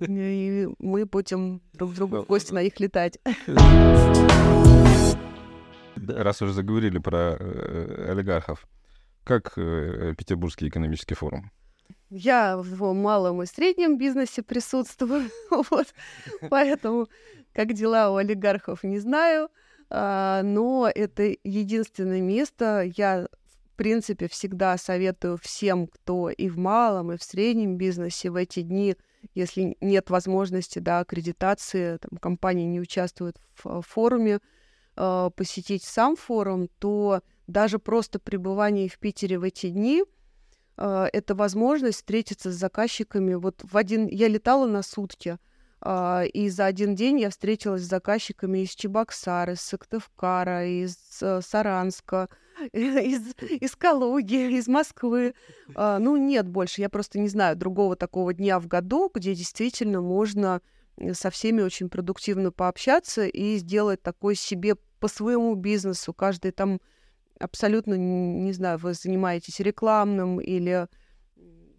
и 0.00 0.68
мы 0.78 1.04
будем 1.04 1.60
друг 1.74 1.92
другу 1.94 2.22
в 2.22 2.26
гости 2.26 2.54
на 2.54 2.62
них 2.62 2.80
летать. 2.80 3.18
Раз 5.96 6.40
уже 6.40 6.54
заговорили 6.54 6.98
про 6.98 7.36
э, 7.38 8.10
олигархов, 8.12 8.66
как 9.24 9.52
э, 9.58 10.14
Петербургский 10.16 10.68
экономический 10.68 11.14
форум? 11.14 11.50
Я 12.10 12.56
в 12.56 12.94
малом 12.94 13.42
и 13.42 13.46
среднем 13.46 13.98
бизнесе 13.98 14.42
присутствую, 14.42 15.30
вот, 15.50 15.94
поэтому 16.48 17.08
как 17.52 17.74
дела 17.74 18.10
у 18.10 18.16
олигархов 18.16 18.82
не 18.82 18.98
знаю, 18.98 19.50
а, 19.90 20.42
но 20.42 20.90
это 20.92 21.34
единственное 21.44 22.20
место. 22.20 22.90
Я, 22.96 23.28
в 23.42 23.76
принципе, 23.76 24.28
всегда 24.28 24.76
советую 24.78 25.38
всем, 25.38 25.86
кто 25.86 26.30
и 26.30 26.48
в 26.48 26.58
малом, 26.58 27.12
и 27.12 27.16
в 27.16 27.22
среднем 27.22 27.76
бизнесе 27.76 28.30
в 28.30 28.36
эти 28.36 28.60
дни, 28.60 28.96
если 29.34 29.76
нет 29.80 30.10
возможности, 30.10 30.78
да, 30.78 31.00
аккредитации, 31.00 31.98
там, 31.98 32.18
компании 32.18 32.66
не 32.66 32.80
участвуют 32.80 33.36
в 33.54 33.66
э, 33.66 33.80
форуме, 33.82 34.40
э, 34.96 35.30
посетить 35.34 35.84
сам 35.84 36.16
форум, 36.16 36.68
то 36.78 37.22
даже 37.46 37.78
просто 37.78 38.18
пребывание 38.18 38.88
в 38.88 38.98
Питере 38.98 39.38
в 39.38 39.42
эти 39.42 39.68
дни 39.70 40.04
это 40.78 41.34
возможность 41.34 41.98
встретиться 41.98 42.52
с 42.52 42.54
заказчиками. 42.54 43.34
Вот 43.34 43.62
в 43.64 43.76
один 43.76 44.06
я 44.06 44.28
летала 44.28 44.66
на 44.66 44.82
сутки, 44.82 45.38
а, 45.80 46.24
и 46.24 46.48
за 46.48 46.66
один 46.66 46.94
день 46.94 47.20
я 47.20 47.30
встретилась 47.30 47.82
с 47.82 47.88
заказчиками 47.88 48.60
из 48.60 48.70
Чебоксары, 48.70 49.52
из 49.52 49.60
Сыктывкара, 49.60 50.66
из 50.66 50.96
э, 51.22 51.40
Саранска, 51.40 52.28
из, 52.72 53.34
из 53.40 53.76
Калуги, 53.76 54.58
из 54.58 54.66
Москвы. 54.66 55.34
А, 55.74 55.98
Ну, 55.98 56.16
нет 56.16 56.48
больше. 56.48 56.80
Я 56.80 56.88
просто 56.88 57.20
не 57.20 57.28
знаю 57.28 57.56
другого 57.56 57.94
такого 57.94 58.34
дня 58.34 58.58
в 58.58 58.66
году, 58.66 59.10
где 59.14 59.34
действительно 59.34 60.00
можно 60.00 60.60
э, 60.96 61.14
со 61.14 61.30
всеми 61.30 61.62
очень 61.62 61.88
продуктивно 61.88 62.50
пообщаться 62.50 63.26
и 63.26 63.56
сделать 63.58 64.02
такой 64.02 64.34
себе 64.34 64.74
по 64.98 65.06
своему 65.06 65.54
бизнесу. 65.54 66.12
Каждый 66.12 66.50
там 66.50 66.80
абсолютно, 67.38 67.94
не 67.94 68.52
знаю, 68.52 68.78
вы 68.78 68.94
занимаетесь 68.94 69.60
рекламным 69.60 70.40
или 70.40 70.88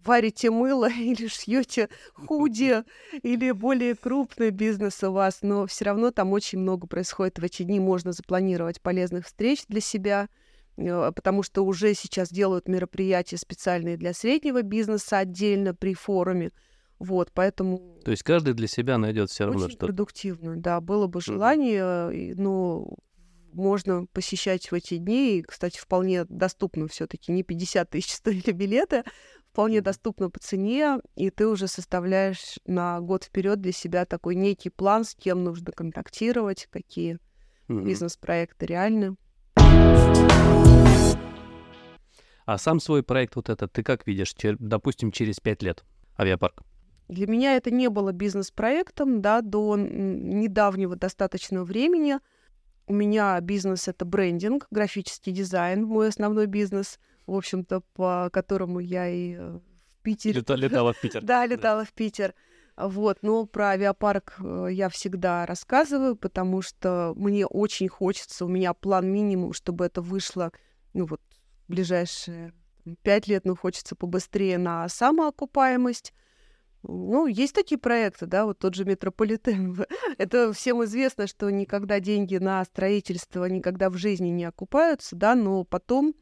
варите 0.03 0.49
мыло 0.49 0.89
или 0.89 1.27
шьете 1.27 1.89
худи 2.13 2.83
или 3.21 3.51
более 3.51 3.95
крупный 3.95 4.49
бизнес 4.49 5.03
у 5.03 5.11
вас, 5.11 5.39
но 5.41 5.67
все 5.67 5.85
равно 5.85 6.11
там 6.11 6.31
очень 6.31 6.59
много 6.59 6.87
происходит 6.87 7.39
в 7.39 7.43
эти 7.43 7.63
дни. 7.63 7.79
Можно 7.79 8.11
запланировать 8.11 8.81
полезных 8.81 9.25
встреч 9.25 9.65
для 9.67 9.81
себя, 9.81 10.29
э, 10.77 11.11
потому 11.15 11.43
что 11.43 11.63
уже 11.63 11.93
сейчас 11.93 12.29
делают 12.29 12.67
мероприятия 12.67 13.37
специальные 13.37 13.97
для 13.97 14.13
среднего 14.13 14.61
бизнеса 14.61 15.19
отдельно 15.19 15.73
при 15.73 15.93
форуме. 15.93 16.51
Вот, 16.97 17.31
поэтому 17.33 17.97
То 18.03 18.11
есть 18.11 18.23
каждый 18.23 18.53
для 18.53 18.67
себя 18.67 18.97
найдет 18.97 19.29
все 19.29 19.45
равно 19.45 19.61
очень 19.61 19.71
что-то. 19.71 19.85
продуктивно, 19.85 20.57
да, 20.57 20.81
было 20.81 21.07
бы 21.07 21.21
желание, 21.21 22.13
и, 22.13 22.33
ну, 22.33 22.97
можно 23.53 24.05
посещать 24.07 24.71
в 24.71 24.73
эти 24.73 24.97
дни, 24.97 25.37
и, 25.39 25.41
кстати, 25.41 25.77
вполне 25.77 26.25
доступно 26.25 26.87
все 26.87 27.07
таки 27.07 27.31
не 27.31 27.43
50 27.43 27.89
тысяч 27.89 28.13
стоили 28.15 28.51
билеты, 28.51 29.03
вполне 29.51 29.81
доступно 29.81 30.29
по 30.29 30.39
цене, 30.39 30.99
и 31.15 31.29
ты 31.29 31.47
уже 31.47 31.67
составляешь 31.67 32.59
на 32.65 32.99
год 33.01 33.25
вперед 33.25 33.61
для 33.61 33.71
себя 33.71 34.05
такой 34.05 34.35
некий 34.35 34.69
план, 34.69 35.03
с 35.03 35.15
кем 35.15 35.43
нужно 35.43 35.71
контактировать, 35.71 36.67
какие 36.71 37.19
Мгм. 37.67 37.85
бизнес-проекты 37.85 38.65
реальны. 38.65 39.15
А 42.45 42.57
сам 42.57 42.79
свой 42.79 43.03
проект 43.03 43.35
вот 43.35 43.49
этот 43.49 43.71
ты 43.71 43.83
как 43.83 44.07
видишь, 44.07 44.33
чер- 44.35 44.55
допустим, 44.59 45.11
через 45.11 45.39
пять 45.39 45.61
лет? 45.61 45.83
Авиапарк. 46.17 46.63
Для 47.07 47.27
меня 47.27 47.55
это 47.55 47.71
не 47.71 47.89
было 47.89 48.11
бизнес-проектом, 48.11 49.21
да, 49.21 49.41
до 49.41 49.75
недавнего 49.77 50.95
достаточно 50.95 51.63
времени. 51.63 52.17
У 52.89 52.93
меня 52.93 53.39
бизнес— 53.39 53.87
это 53.87 54.03
брендинг, 54.03 54.65
графический 54.71 55.31
дизайн, 55.31 55.85
мой 55.85 56.07
основной 56.07 56.47
бизнес, 56.47 56.99
в 57.27 57.35
общем-то, 57.35 57.81
по 57.93 58.31
которому 58.33 58.79
я 58.79 59.07
и 59.07 59.35
э, 59.35 59.59
в 59.59 60.01
Питере... 60.01 60.39
Лета- 60.39 60.55
летала 60.55 60.93
в 60.93 60.99
Питер. 60.99 61.21
Да, 61.23 61.45
летала 61.45 61.85
в 61.85 61.93
Питер. 61.93 62.33
Вот, 62.75 63.19
но 63.21 63.45
про 63.45 63.69
авиапарк 63.69 64.37
э, 64.39 64.69
я 64.71 64.89
всегда 64.89 65.45
рассказываю, 65.45 66.15
потому 66.15 66.63
что 66.63 67.13
мне 67.15 67.45
очень 67.45 67.89
хочется, 67.89 68.45
у 68.45 68.47
меня 68.47 68.73
план 68.73 69.07
минимум, 69.11 69.53
чтобы 69.53 69.85
это 69.85 70.01
вышло, 70.01 70.51
ну 70.93 71.05
вот, 71.05 71.21
в 71.67 71.71
ближайшие 71.71 72.53
пять 73.03 73.27
лет, 73.27 73.45
ну, 73.45 73.55
хочется 73.55 73.95
побыстрее 73.95 74.57
на 74.57 74.89
самоокупаемость. 74.89 76.11
Ну, 76.83 77.27
есть 77.27 77.53
такие 77.53 77.77
проекты, 77.77 78.25
да, 78.25 78.45
вот 78.45 78.59
тот 78.59 78.73
же 78.75 78.85
метрополитен. 78.85 79.85
Это 80.17 80.53
всем 80.53 80.83
известно, 80.85 81.27
что 81.27 81.49
никогда 81.49 81.99
деньги 81.99 82.37
на 82.37 82.63
строительство 82.63 83.45
никогда 83.45 83.89
в 83.89 83.97
жизни 83.97 84.29
не 84.29 84.45
окупаются, 84.45 85.15
да, 85.15 85.35
но 85.35 85.63
потом 85.63 86.13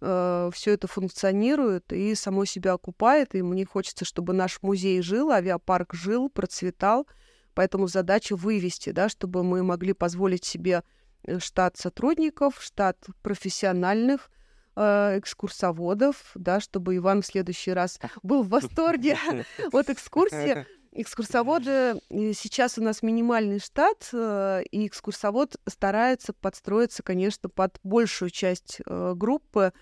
все 0.00 0.72
это 0.72 0.86
функционирует 0.86 1.92
и 1.92 2.14
само 2.14 2.44
себя 2.44 2.74
окупает, 2.74 3.34
и 3.34 3.42
мне 3.42 3.64
хочется, 3.64 4.04
чтобы 4.04 4.34
наш 4.34 4.60
музей 4.60 5.00
жил, 5.00 5.30
авиапарк 5.30 5.94
жил, 5.94 6.28
процветал, 6.28 7.06
поэтому 7.54 7.86
задача 7.86 8.36
вывести, 8.36 8.90
да, 8.90 9.08
чтобы 9.08 9.42
мы 9.44 9.62
могли 9.62 9.94
позволить 9.94 10.44
себе 10.44 10.82
э, 11.22 11.38
штат 11.38 11.78
сотрудников, 11.78 12.60
штат 12.60 12.98
профессиональных 13.22 14.30
э, 14.76 15.18
экскурсоводов, 15.18 16.32
да, 16.34 16.60
чтобы 16.60 16.96
Иван 16.96 17.22
в 17.22 17.26
следующий 17.26 17.72
раз 17.72 17.98
был 18.22 18.42
в 18.42 18.48
восторге 18.50 19.16
от 19.72 19.90
экскурсии. 19.90 20.66
Экскурсоводы, 20.96 21.70
э, 21.70 22.32
сейчас 22.34 22.78
у 22.78 22.82
нас 22.82 23.02
минимальный 23.02 23.58
штат, 23.58 24.08
э, 24.12 24.62
и 24.70 24.86
экскурсовод 24.86 25.56
старается 25.66 26.32
подстроиться, 26.32 27.02
конечно, 27.02 27.48
под 27.48 27.80
большую 27.82 28.30
часть 28.30 28.80
э, 28.86 29.14
группы. 29.16 29.72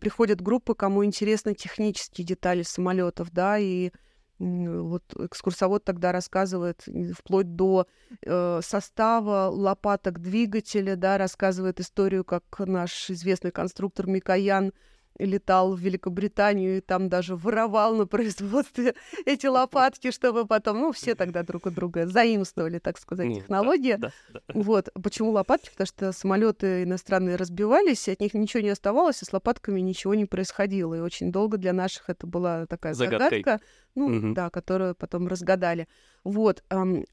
Приходят 0.00 0.40
группы, 0.40 0.74
кому 0.74 1.04
интересны 1.04 1.54
технические 1.54 2.24
детали 2.24 2.62
самолетов, 2.62 3.32
да, 3.32 3.58
и 3.58 3.90
вот 4.38 5.04
экскурсовод 5.16 5.84
тогда 5.84 6.12
рассказывает 6.12 6.84
вплоть 7.16 7.54
до 7.54 7.86
э, 8.22 8.60
состава 8.62 9.48
лопаток 9.50 10.20
двигателя, 10.20 10.96
да, 10.96 11.18
рассказывает 11.18 11.80
историю, 11.80 12.24
как 12.24 12.44
наш 12.58 13.10
известный 13.10 13.52
конструктор 13.52 14.06
Микоян 14.06 14.72
летал 15.18 15.74
в 15.74 15.80
Великобританию 15.80 16.78
и 16.78 16.80
там 16.80 17.08
даже 17.08 17.36
воровал 17.36 17.94
на 17.94 18.06
производстве 18.06 18.94
эти 19.26 19.46
лопатки, 19.46 20.10
чтобы 20.10 20.46
потом, 20.46 20.80
ну, 20.80 20.92
все 20.92 21.14
тогда 21.14 21.42
друг 21.42 21.66
у 21.66 21.70
друга 21.70 22.06
заимствовали, 22.06 22.78
так 22.80 22.98
сказать, 22.98 23.28
Ну, 23.28 23.34
технологии. 23.36 23.94
Да, 23.94 24.10
да, 24.32 24.40
да. 24.48 24.54
Вот. 24.60 24.88
Почему 25.02 25.30
лопатки? 25.30 25.70
Потому 25.70 25.86
что 25.86 26.12
самолеты 26.12 26.82
иностранные 26.82 27.36
разбивались, 27.36 28.08
от 28.08 28.20
них 28.20 28.34
ничего 28.34 28.62
не 28.62 28.70
оставалось, 28.70 29.22
и 29.22 29.24
с 29.24 29.32
лопатками 29.32 29.80
ничего 29.80 30.14
не 30.14 30.24
происходило. 30.24 30.94
И 30.94 31.00
очень 31.00 31.30
долго 31.30 31.58
для 31.58 31.72
наших 31.72 32.10
это 32.10 32.26
была 32.26 32.66
такая 32.66 32.94
Загадкой. 32.94 33.38
загадка, 33.44 33.64
ну, 33.94 34.08
Мгм. 34.08 34.34
да, 34.34 34.50
которую 34.50 34.94
потом 34.96 35.28
разгадали. 35.28 35.86
Вот. 36.24 36.64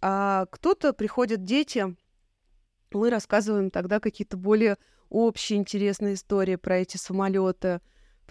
А 0.02 0.46
кто-то, 0.50 0.94
приходят 0.94 1.44
дети, 1.44 1.96
мы 2.92 3.10
рассказываем 3.10 3.70
тогда 3.70 4.00
какие-то 4.00 4.38
более 4.38 4.78
общие 5.10 5.60
интересные 5.60 6.16
истории 6.16 6.56
про 6.56 6.78
эти 6.80 6.98
самолеты, 6.98 7.80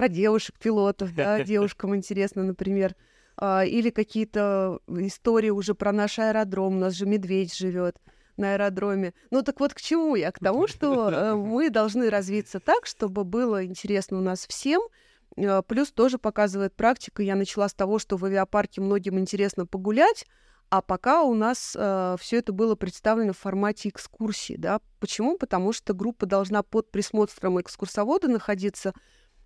про 0.00 0.08
девушек-пилотов, 0.08 1.14
да, 1.14 1.44
девушкам 1.44 1.94
интересно, 1.94 2.42
например, 2.42 2.96
А, 3.36 3.64
или 3.66 3.90
какие-то 3.90 4.80
истории 4.88 5.50
уже 5.50 5.74
про 5.74 5.92
наш 5.92 6.18
аэродром, 6.18 6.76
у 6.76 6.78
нас 6.78 6.94
же 6.94 7.04
медведь 7.04 7.54
живет 7.54 7.96
на 8.38 8.54
аэродроме. 8.54 9.12
Ну 9.30 9.42
так 9.42 9.60
вот 9.60 9.74
к 9.74 9.80
чему 9.80 10.16
я? 10.16 10.32
К 10.32 10.38
тому, 10.38 10.66
что 10.68 11.10
э, 11.10 11.34
мы 11.34 11.68
должны 11.68 12.08
развиться 12.08 12.60
так, 12.60 12.86
чтобы 12.86 13.24
было 13.24 13.66
интересно 13.66 14.18
у 14.18 14.22
нас 14.22 14.46
всем. 14.46 14.80
Э, 15.36 15.60
Плюс 15.68 15.92
тоже 15.92 16.16
показывает 16.16 16.74
практика. 16.74 17.22
Я 17.22 17.34
начала 17.34 17.68
с 17.68 17.74
того, 17.74 17.98
что 17.98 18.16
в 18.16 18.24
авиапарке 18.24 18.80
многим 18.80 19.18
интересно 19.18 19.66
погулять, 19.66 20.24
а 20.70 20.80
пока 20.80 21.24
у 21.24 21.34
нас 21.34 21.76
все 22.20 22.36
это 22.38 22.52
было 22.52 22.74
представлено 22.74 23.32
в 23.34 23.38
формате 23.38 23.90
экскурсии. 23.90 24.56
Да? 24.56 24.80
Почему? 24.98 25.36
Потому 25.36 25.74
что 25.74 25.92
группа 25.92 26.24
должна 26.24 26.62
под 26.62 26.90
присмотром 26.90 27.60
экскурсовода 27.60 28.28
находиться. 28.28 28.94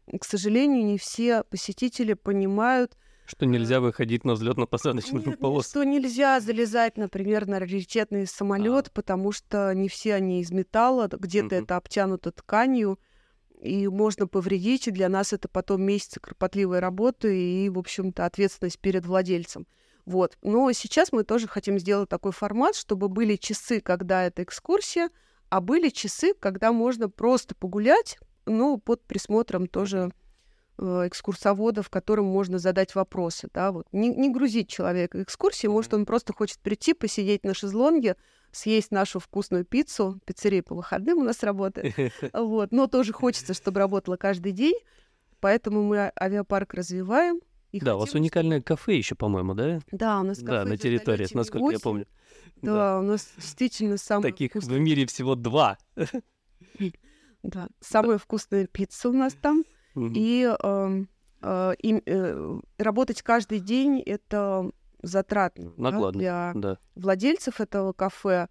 К 0.07 0.25
сожалению, 0.25 0.85
не 0.85 0.99
все 0.99 1.45
посетители 1.45 2.13
понимают, 2.15 2.97
Что 3.27 3.47
нельзя 3.47 3.81
выходить 3.81 4.25
на 4.25 4.33
взлетно-посадочную 4.33 5.27
нет, 5.29 5.39
полосу. 5.39 5.69
что 5.71 5.85
нельзя 5.85 6.41
залезать, 6.41 6.99
например, 6.99 7.47
на 7.47 7.59
раритетный 7.59 8.27
самолет, 8.27 8.93
потому 8.93 9.33
что 9.33 9.73
не 9.75 9.89
все 9.89 10.15
они 10.15 10.43
из 10.43 10.51
металла, 10.51 11.09
где-то 11.11 11.55
Мгм. 11.57 11.65
это 11.65 11.77
обтянуто 11.77 12.33
тканью, 12.33 12.99
и 13.63 13.89
можно 13.89 14.27
повредить, 14.27 14.89
и 14.89 14.91
для 14.91 15.09
нас 15.09 15.33
это 15.33 15.49
потом 15.49 15.83
месяцы 15.83 16.21
кропотливой 16.21 16.81
работы 16.81 17.65
и, 17.65 17.71
в 17.71 17.79
общем-то, 17.79 18.27
ответственность 18.27 18.79
перед 18.79 19.07
владельцем. 19.07 19.67
Вот. 20.05 20.37
Но 20.43 20.71
сейчас 20.73 21.13
мы 21.13 21.25
тоже 21.25 21.49
хотим 21.49 21.79
сделать 21.79 22.11
такой 22.11 22.33
формат, 22.33 22.77
чтобы 22.77 23.09
были 23.09 23.37
часы, 23.37 23.81
когда 23.81 24.25
это 24.27 24.43
экскурсия, 24.43 25.09
а 25.49 25.63
были 25.63 25.89
часы, 25.89 26.35
когда 26.35 26.73
можно 26.73 27.09
просто 27.09 27.55
погулять, 27.55 28.19
ну, 28.47 28.79
под 28.79 29.03
присмотром 29.05 29.67
тоже 29.67 30.13
э, 30.79 30.83
экскурсовода, 31.07 31.83
в 31.83 31.91
котором 31.91 32.27
можно 32.27 32.59
задать 32.59 32.95
вопросы, 32.95 33.49
да, 33.55 33.71
вот. 33.73 33.87
Не, 33.93 34.09
не 34.09 34.31
грузить 34.31 34.69
человека 34.69 35.23
экскурсией, 35.23 35.71
может, 35.73 35.95
он 35.95 36.05
просто 36.07 36.33
хочет 36.33 36.59
прийти, 36.61 36.95
посидеть 36.95 37.45
на 37.45 37.55
шезлонге, 37.55 38.17
съесть 38.53 38.91
нашу 38.91 39.19
вкусную 39.21 39.65
пиццу, 39.65 40.21
пиццерия 40.25 40.63
по 40.63 40.75
выходным 40.75 41.19
у 41.19 41.23
нас 41.23 41.43
работает, 41.43 41.95
вот, 42.33 42.73
но 42.73 42.87
тоже 42.87 43.13
хочется, 43.13 43.55
чтобы 43.55 43.81
работала 43.81 44.17
каждый 44.17 44.53
день, 44.53 44.77
поэтому 45.41 45.83
мы 45.83 46.07
а- 46.07 46.13
авиапарк 46.21 46.75
развиваем. 46.75 47.41
и 47.73 47.81
Да, 47.81 47.97
у 47.97 47.99
вас 48.01 48.09
хотим, 48.11 48.21
уникальное 48.23 48.61
кафе 48.61 48.97
еще, 48.97 49.15
по-моему, 49.15 49.55
да? 49.55 49.81
Да, 49.93 50.21
у 50.21 50.25
нас 50.25 50.39
Да, 50.39 50.59
кафе 50.61 50.69
на 50.71 50.77
территории, 50.77 51.19
«Вертолете 51.19 51.37
насколько 51.37 51.65
я 51.65 51.71
Вигусь». 51.71 51.83
помню. 51.83 52.07
Да, 52.63 52.99
у 52.99 53.03
нас 53.03 53.29
действительно 53.37 53.97
самое 53.97 54.33
Таких 54.33 54.53
вкусное- 54.53 54.77
в 54.79 54.81
мире 54.81 55.07
всего 55.07 55.35
два. 55.35 55.79
Да, 57.45 57.69
самая 57.81 58.19
вкусная 58.19 58.67
пицца 58.67 59.11
у 59.11 59.13
нас 59.13 59.35
там. 59.35 59.65
И 59.97 60.43
эм, 60.63 61.09
э, 61.41 61.75
им, 61.79 62.03
э, 62.05 62.61
работать 62.79 63.23
каждый 63.23 63.61
день 63.61 64.01
это 64.01 64.71
затратно 65.03 65.73
да, 65.77 65.91
Накладно. 65.91 66.19
для 66.19 66.53
Да. 66.57 66.79
владельцев 66.97 67.61
этого 67.61 67.93
кафе. 67.93 68.49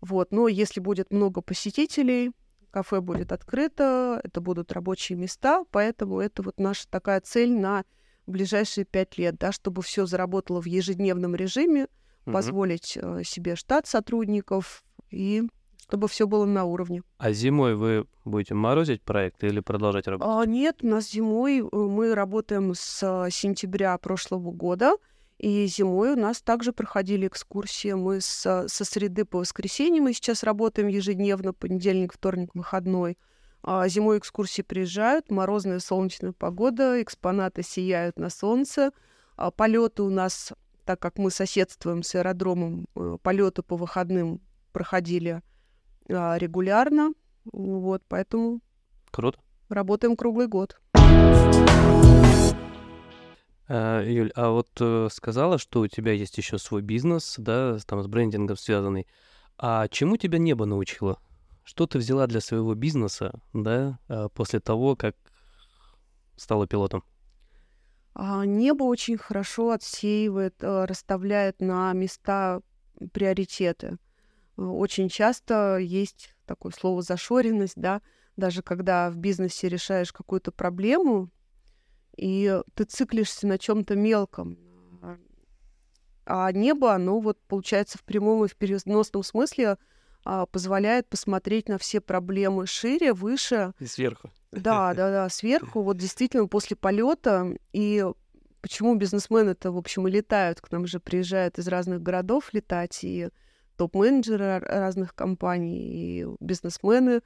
Вот. 0.00 0.30
Но 0.30 0.46
если 0.46 0.78
будет 0.78 1.10
много 1.10 1.40
посетителей, 1.40 2.30
кафе 2.70 3.00
будет 3.00 3.32
открыто, 3.32 4.20
это 4.22 4.40
будут 4.40 4.70
рабочие 4.72 5.18
места, 5.18 5.64
поэтому 5.70 6.20
это 6.20 6.42
вот 6.42 6.60
наша 6.60 6.88
такая 6.88 7.20
цель 7.22 7.52
на 7.58 7.84
ближайшие 8.26 8.84
пять 8.84 9.18
лет, 9.18 9.36
да, 9.38 9.50
чтобы 9.50 9.82
все 9.82 10.06
заработало 10.06 10.60
в 10.60 10.66
ежедневном 10.66 11.34
режиме, 11.34 11.88
позволить 12.24 12.96
э, 13.00 13.22
себе 13.24 13.56
штат 13.56 13.86
сотрудников 13.86 14.84
и 15.10 15.42
чтобы 15.84 16.08
все 16.08 16.26
было 16.26 16.46
на 16.46 16.64
уровне. 16.64 17.02
А 17.18 17.30
зимой 17.32 17.74
вы 17.74 18.06
будете 18.24 18.54
морозить 18.54 19.02
проект 19.02 19.44
или 19.44 19.60
продолжать 19.60 20.06
работать? 20.06 20.34
А, 20.34 20.46
нет, 20.46 20.78
у 20.82 20.86
нас 20.86 21.10
зимой 21.10 21.60
э, 21.60 21.76
мы 21.76 22.14
работаем 22.14 22.72
с 22.74 23.02
э, 23.02 23.30
сентября 23.30 23.98
прошлого 23.98 24.50
года, 24.50 24.96
и 25.36 25.66
зимой 25.66 26.12
у 26.12 26.16
нас 26.16 26.40
также 26.40 26.72
проходили 26.72 27.26
экскурсии. 27.26 27.92
Мы 27.92 28.22
с- 28.22 28.66
со 28.66 28.84
среды 28.86 29.26
по 29.26 29.38
воскресенье 29.40 30.00
мы 30.00 30.14
сейчас 30.14 30.42
работаем 30.42 30.88
ежедневно, 30.88 31.52
понедельник, 31.52 32.14
вторник, 32.14 32.48
выходной. 32.54 33.18
А 33.62 33.86
зимой 33.88 34.16
экскурсии 34.18 34.62
приезжают, 34.62 35.30
морозная 35.30 35.80
солнечная 35.80 36.32
погода, 36.32 37.02
экспонаты 37.02 37.62
сияют 37.62 38.18
на 38.18 38.30
солнце. 38.30 38.90
А 39.36 39.50
полеты 39.50 40.02
у 40.02 40.08
нас, 40.10 40.54
так 40.86 40.98
как 40.98 41.18
мы 41.18 41.30
соседствуем 41.30 42.02
с 42.02 42.14
аэродромом, 42.14 42.86
э, 42.96 43.18
полеты 43.22 43.62
по 43.62 43.76
выходным 43.76 44.40
проходили 44.72 45.42
регулярно. 46.08 47.12
Вот, 47.52 48.02
поэтому 48.08 48.60
Круто. 49.10 49.38
Работаем 49.68 50.16
круглый 50.16 50.48
год. 50.48 50.80
А, 53.66 54.02
Юль, 54.02 54.30
а 54.34 54.50
вот 54.50 54.68
э, 54.80 55.08
сказала, 55.10 55.56
что 55.58 55.80
у 55.80 55.86
тебя 55.86 56.12
есть 56.12 56.36
еще 56.36 56.58
свой 56.58 56.82
бизнес, 56.82 57.36
да, 57.38 57.78
там 57.86 58.02
с 58.02 58.06
брендингом 58.06 58.56
связанный. 58.56 59.06
А 59.56 59.88
чему 59.88 60.16
тебя 60.16 60.38
небо 60.38 60.66
научило? 60.66 61.18
Что 61.62 61.86
ты 61.86 61.98
взяла 61.98 62.26
для 62.26 62.40
своего 62.40 62.74
бизнеса, 62.74 63.40
да, 63.52 63.98
а, 64.08 64.28
после 64.28 64.60
того, 64.60 64.96
как 64.96 65.16
стала 66.36 66.66
пилотом? 66.66 67.04
А, 68.14 68.44
Небо 68.44 68.84
очень 68.84 69.16
хорошо 69.16 69.70
отсеивает, 69.70 70.54
э, 70.60 70.84
расставляет 70.84 71.60
на 71.60 71.92
места 71.92 72.60
приоритеты. 73.12 73.98
Очень 74.56 75.08
часто 75.08 75.78
есть 75.78 76.34
такое 76.46 76.72
слово 76.72 77.02
зашоренность, 77.02 77.76
да, 77.76 78.02
даже 78.36 78.62
когда 78.62 79.10
в 79.10 79.16
бизнесе 79.16 79.68
решаешь 79.68 80.12
какую-то 80.12 80.52
проблему, 80.52 81.30
и 82.16 82.60
ты 82.74 82.84
циклишься 82.84 83.46
на 83.46 83.58
чем-то 83.58 83.96
мелком. 83.96 84.58
А- 85.02 85.18
А 86.26 86.52
небо, 86.52 86.94
оно 86.94 87.20
вот 87.20 87.38
получается 87.48 87.98
в 87.98 88.02
прямом 88.04 88.44
и 88.44 88.48
в 88.48 88.56
переносном 88.56 89.22
смысле 89.22 89.76
а, 90.24 90.46
позволяет 90.46 91.06
посмотреть 91.08 91.68
на 91.68 91.76
все 91.76 92.00
проблемы 92.00 92.66
шире, 92.66 93.12
выше, 93.12 93.74
И 93.78 93.84
сверху. 93.86 94.30
да, 94.52 94.94
да, 94.94 95.10
да, 95.10 95.28
сверху, 95.28 95.82
вот 95.82 95.98
действительно 95.98 96.46
после 96.46 96.76
полета. 96.76 97.54
И 97.74 98.04
почему 98.62 98.94
бизнесмены-то, 98.94 99.70
в 99.70 99.76
общем, 99.76 100.08
и 100.08 100.10
летают, 100.10 100.62
к 100.62 100.70
нам 100.72 100.86
же 100.86 100.98
приезжают 100.98 101.58
из 101.58 101.68
разных 101.68 102.00
городов 102.02 102.54
летать, 102.54 103.04
и 103.04 103.28
топ-менеджеры 103.76 104.44
ра- 104.44 104.64
разных 104.66 105.14
компаний, 105.14 106.20
и 106.22 106.26
бизнесмены 106.40 107.20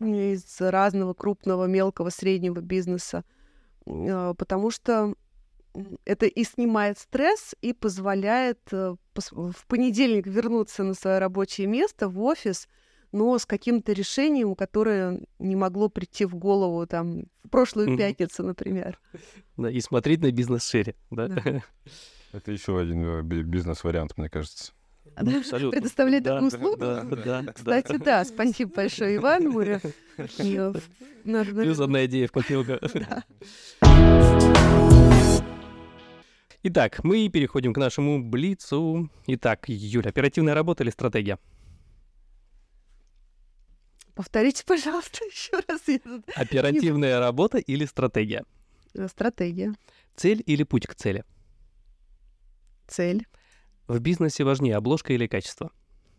из 0.00 0.60
разного 0.60 1.14
крупного, 1.14 1.66
мелкого, 1.66 2.10
среднего 2.10 2.60
бизнеса. 2.60 3.24
Э, 3.86 4.34
Потому 4.36 4.70
что 4.70 5.14
это 6.04 6.26
и 6.26 6.44
снимает 6.44 6.98
стресс, 6.98 7.54
и 7.60 7.72
позволяет 7.72 8.60
э, 8.72 8.96
в 9.14 9.66
понедельник 9.66 10.26
вернуться 10.26 10.82
на 10.84 10.94
свое 10.94 11.18
рабочее 11.18 11.66
место, 11.66 12.08
в 12.08 12.20
офис, 12.22 12.68
но 13.12 13.38
с 13.38 13.46
каким-то 13.46 13.92
решением, 13.92 14.54
которое 14.54 15.20
не 15.38 15.56
могло 15.56 15.88
прийти 15.88 16.24
в 16.24 16.34
голову 16.36 16.86
там 16.86 17.24
в 17.44 17.48
прошлую 17.50 17.96
пятницу, 17.96 18.42
например. 18.42 18.98
Да, 19.56 19.70
и 19.70 19.80
смотреть 19.80 20.20
на 20.22 20.30
бизнес 20.32 20.64
шире, 20.68 20.94
да? 21.10 21.28
Да. 21.28 21.62
Это 22.32 22.52
еще 22.52 22.78
один 22.78 23.04
э, 23.04 23.22
би- 23.22 23.42
бизнес-вариант, 23.42 24.16
мне 24.16 24.28
кажется. 24.28 24.72
Ну, 25.22 25.38
абсолютно. 25.38 25.70
Предоставлять 25.80 26.22
Да, 26.22 26.34
такую 26.34 26.50
да, 26.50 26.56
услугу. 26.56 26.76
да, 26.80 27.02
да, 27.04 27.42
да. 27.42 27.52
Кстати, 27.52 27.96
да, 27.98 28.24
спасибо 28.24 28.72
большое, 28.74 29.16
Иван. 29.16 29.44
Надо, 31.24 31.50
Плюс 31.54 31.78
одна 31.78 32.06
идея 32.06 32.26
в 32.28 32.32
копилку. 32.32 32.72
да. 32.94 33.24
Итак, 36.62 37.02
мы 37.04 37.28
переходим 37.28 37.72
к 37.72 37.78
нашему 37.78 38.22
блицу. 38.22 39.10
Итак, 39.26 39.68
Юля, 39.68 40.10
оперативная 40.10 40.54
работа 40.54 40.82
или 40.82 40.90
стратегия? 40.90 41.38
Повторите, 44.14 44.64
пожалуйста, 44.66 45.24
еще 45.30 45.52
раз. 45.66 45.80
Оперативная 46.34 47.18
работа 47.18 47.58
или 47.58 47.86
стратегия? 47.86 48.44
Э, 48.94 49.08
Стратегия, 49.08 49.72
Цель 50.16 50.42
или 50.46 50.64
путь 50.64 50.86
к 50.86 50.94
цели? 50.94 51.24
цель, 52.88 53.24
В 53.90 53.98
бизнесе 53.98 54.44
важнее 54.44 54.76
обложка 54.76 55.12
или 55.12 55.26
качество? 55.26 55.72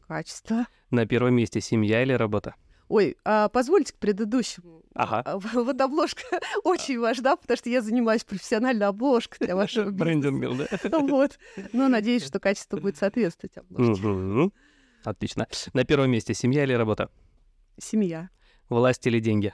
качество. 0.05 0.65
На 0.89 1.05
первом 1.05 1.36
месте 1.36 1.61
семья 1.61 2.03
или 2.03 2.11
работа? 2.11 2.55
Ой, 2.89 3.15
а 3.24 3.47
позвольте 3.47 3.93
к 3.93 3.95
предыдущему. 3.95 4.84
Ага. 4.93 5.22
А, 5.26 5.39
Вот 5.39 5.80
обложка 5.80 6.22
очень 6.65 6.99
важна, 6.99 7.38
потому 7.38 7.55
что 7.55 7.69
я 7.69 7.82
занимаюсь 7.82 8.26
профессиональной 8.26 8.88
обложкой 8.88 9.47
для 9.47 9.55
вашего 9.55 9.86
бизнеса. 9.89 10.03
Брендингом, 10.03 10.57
да? 10.57 10.99
Вот. 10.99 11.39
Но 11.72 11.88
надеюсь, 11.88 12.26
что 12.26 12.41
качество 12.41 12.76
будет 12.76 12.97
соответствовать 12.97 13.55
обложке. 13.57 14.51
Отлично. 15.05 15.47
На 15.72 15.86
первом 15.86 16.11
месте 16.11 16.34
семья 16.34 16.63
или 16.65 16.74
работа? 16.74 17.09
Семья. 17.78 18.30
Власть 18.67 19.07
или 19.07 19.22
деньги? 19.22 19.53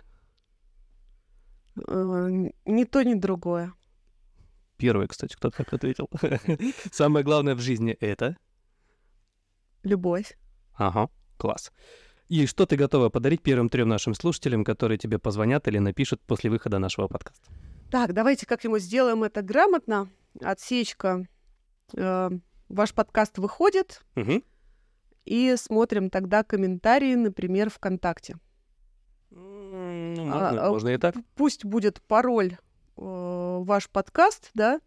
Э, 1.87 2.29
Ни 2.65 2.83
то, 2.85 3.03
ни 3.03 3.13
другое. 3.13 3.73
Первый, 4.77 5.07
кстати, 5.07 5.35
кто 5.35 5.49
так 5.49 5.73
ответил. 5.73 6.09
Самое 6.91 7.25
главное 7.25 7.55
в 7.55 7.59
жизни— 7.59 7.91
это? 7.99 8.37
Любовь. 9.83 10.37
Ага, 10.75 11.09
класс. 11.37 11.71
И 12.29 12.45
что 12.45 12.65
ты 12.65 12.75
готова 12.75 13.09
подарить 13.09 13.41
первым 13.41 13.69
трем 13.69 13.87
нашим 13.89 14.13
слушателям, 14.13 14.63
которые 14.63 14.97
тебе 14.97 15.17
позвонят 15.17 15.67
или 15.67 15.79
напишут 15.79 16.21
после 16.21 16.49
выхода 16.49 16.77
нашего 16.77 17.07
подкаста? 17.07 17.49
Так, 17.89 18.13
давайте 18.13 18.45
как-нибудь 18.45 18.83
сделаем 18.83 19.23
это 19.23 19.41
грамотно. 19.41 20.09
Отсечка. 20.41 21.25
Э, 21.95 22.29
Ваш 22.69 22.93
подкаст 22.93 23.37
выходит, 23.37 24.01
Мгм. 24.15 24.43
и 25.23 25.55
смотрим 25.57 26.09
тогда 26.09 26.43
комментарии, 26.43 27.15
например, 27.15 27.69
ВКонтакте. 27.69 28.35
М, 29.31 30.15
А, 30.19 30.51
Можно, 30.51 30.65
а, 30.65 30.69
можно 30.69 30.89
и 30.89 30.97
так. 30.97 31.15
Пусть 31.35 31.63
будет 31.63 32.01
пароль 32.01 32.57
ваш 33.63 33.89
подкаст, 33.89 34.51
да, 34.53 34.79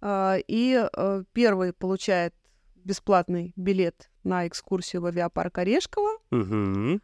а, 0.00 0.36
и 0.48 0.86
э, 0.92 1.24
первый 1.32 1.72
получает 1.72 2.34
бесплатный 2.76 3.52
билет 3.56 4.10
на 4.22 4.46
экскурсию 4.46 5.02
в 5.02 5.06
авиапарк 5.06 5.56
Орешково, 5.58 6.18
Мгм. 6.30 7.00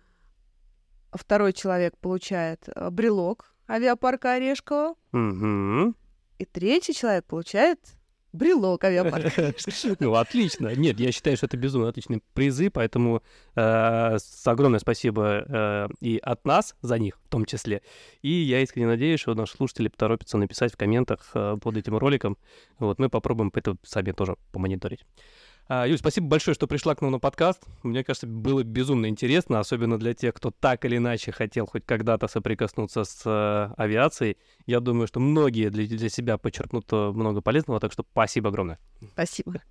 а 1.10 1.18
второй 1.18 1.52
человек 1.52 1.96
получает 1.98 2.68
э, 2.68 2.90
брелок 2.90 3.54
авиапарка 3.68 4.32
Орешково, 4.34 4.94
Мгм. 5.12 5.94
и 6.38 6.44
третий 6.44 6.92
человек 6.94 7.24
получает 7.24 7.80
брелок 8.32 8.84
авиапарка. 8.84 9.54
Ну, 10.00 10.14
отлично. 10.14 10.74
Нет, 10.74 11.00
я 11.00 11.12
считаю, 11.12 11.36
что 11.36 11.46
это 11.46 11.56
безумно 11.56 11.88
отличные 11.88 12.20
призы, 12.34 12.70
поэтому 12.70 13.22
э, 13.54 14.18
огромное 14.44 14.80
спасибо 14.80 15.44
э, 15.46 15.88
и 16.00 16.18
от 16.18 16.44
нас 16.44 16.76
за 16.82 16.98
них 16.98 17.18
в 17.24 17.28
том 17.28 17.44
числе. 17.44 17.82
И 18.22 18.30
я 18.30 18.60
искренне 18.60 18.86
надеюсь, 18.88 19.20
что 19.20 19.34
наши 19.34 19.56
слушатели 19.56 19.88
поторопятся 19.88 20.38
написать 20.38 20.72
в 20.72 20.76
комментах 20.76 21.30
э, 21.34 21.56
под 21.60 21.76
этим 21.76 21.96
роликом. 21.96 22.38
Вот, 22.78 22.98
мы 22.98 23.08
попробуем 23.08 23.50
это 23.54 23.76
сами 23.82 24.12
тоже 24.12 24.36
помониторить. 24.52 25.04
А, 25.72 25.86
Юль, 25.86 25.98
спасибо 25.98 26.26
большое, 26.26 26.56
что 26.56 26.66
пришла 26.66 26.96
к 26.96 27.00
нам 27.00 27.12
на 27.12 27.20
подкаст. 27.20 27.62
Мне 27.84 28.02
кажется, 28.02 28.26
было 28.26 28.64
безумно 28.64 29.06
интересно, 29.06 29.60
особенно 29.60 30.00
для 30.00 30.14
тех, 30.14 30.34
кто 30.34 30.50
так 30.50 30.84
или 30.84 30.96
иначе 30.96 31.30
хотел 31.30 31.64
хоть 31.66 31.86
когда-то 31.86 32.26
соприкоснуться 32.26 33.04
с 33.04 33.22
э, 33.24 33.72
авиацией. 33.80 34.36
Я 34.66 34.80
думаю, 34.80 35.06
что 35.06 35.20
многие 35.20 35.70
для, 35.70 35.86
для 35.86 36.08
себя 36.08 36.38
почерпнут 36.38 36.86
э, 36.90 37.12
много 37.12 37.40
полезного, 37.40 37.78
так 37.78 37.92
что 37.92 38.04
спасибо 38.10 38.48
огромное. 38.48 38.80
Спасибо. 39.12 39.62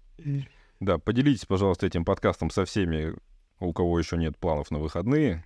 Да, 0.80 1.00
поделитесь, 1.00 1.46
пожалуйста, 1.46 1.86
этим 1.86 2.06
подкастом 2.06 2.50
со 2.50 2.64
всеми, 2.64 3.14
у 3.60 3.74
кого 3.74 4.00
еще 4.00 4.16
нет 4.16 4.38
планов 4.38 4.72
на 4.72 4.80
выходные. 4.80 5.44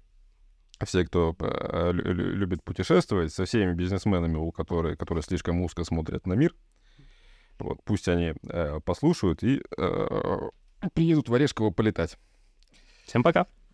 Все, 0.85 1.03
кто 1.03 1.35
э, 1.39 1.91
лю- 1.93 2.13
лю- 2.13 2.35
любит 2.35 2.63
путешествовать, 2.63 3.33
со 3.33 3.45
всеми 3.45 3.73
бизнесменами, 3.73 4.35
у 4.35 4.51
которых, 4.51 4.99
которые 4.99 5.23
слишком 5.23 5.61
узко 5.61 5.83
смотрят 5.83 6.27
на 6.27 6.33
мир. 6.33 6.53
Вот, 7.59 7.79
пусть 7.83 8.07
они 8.07 8.33
э, 8.49 8.79
послушают 8.83 9.43
и 9.43 9.61
э, 9.77 10.49
приедут 10.93 11.29
в 11.29 11.33
Орешково 11.33 11.71
полетать. 11.71 12.17
Всем 13.05 13.23
пока. 13.23 13.47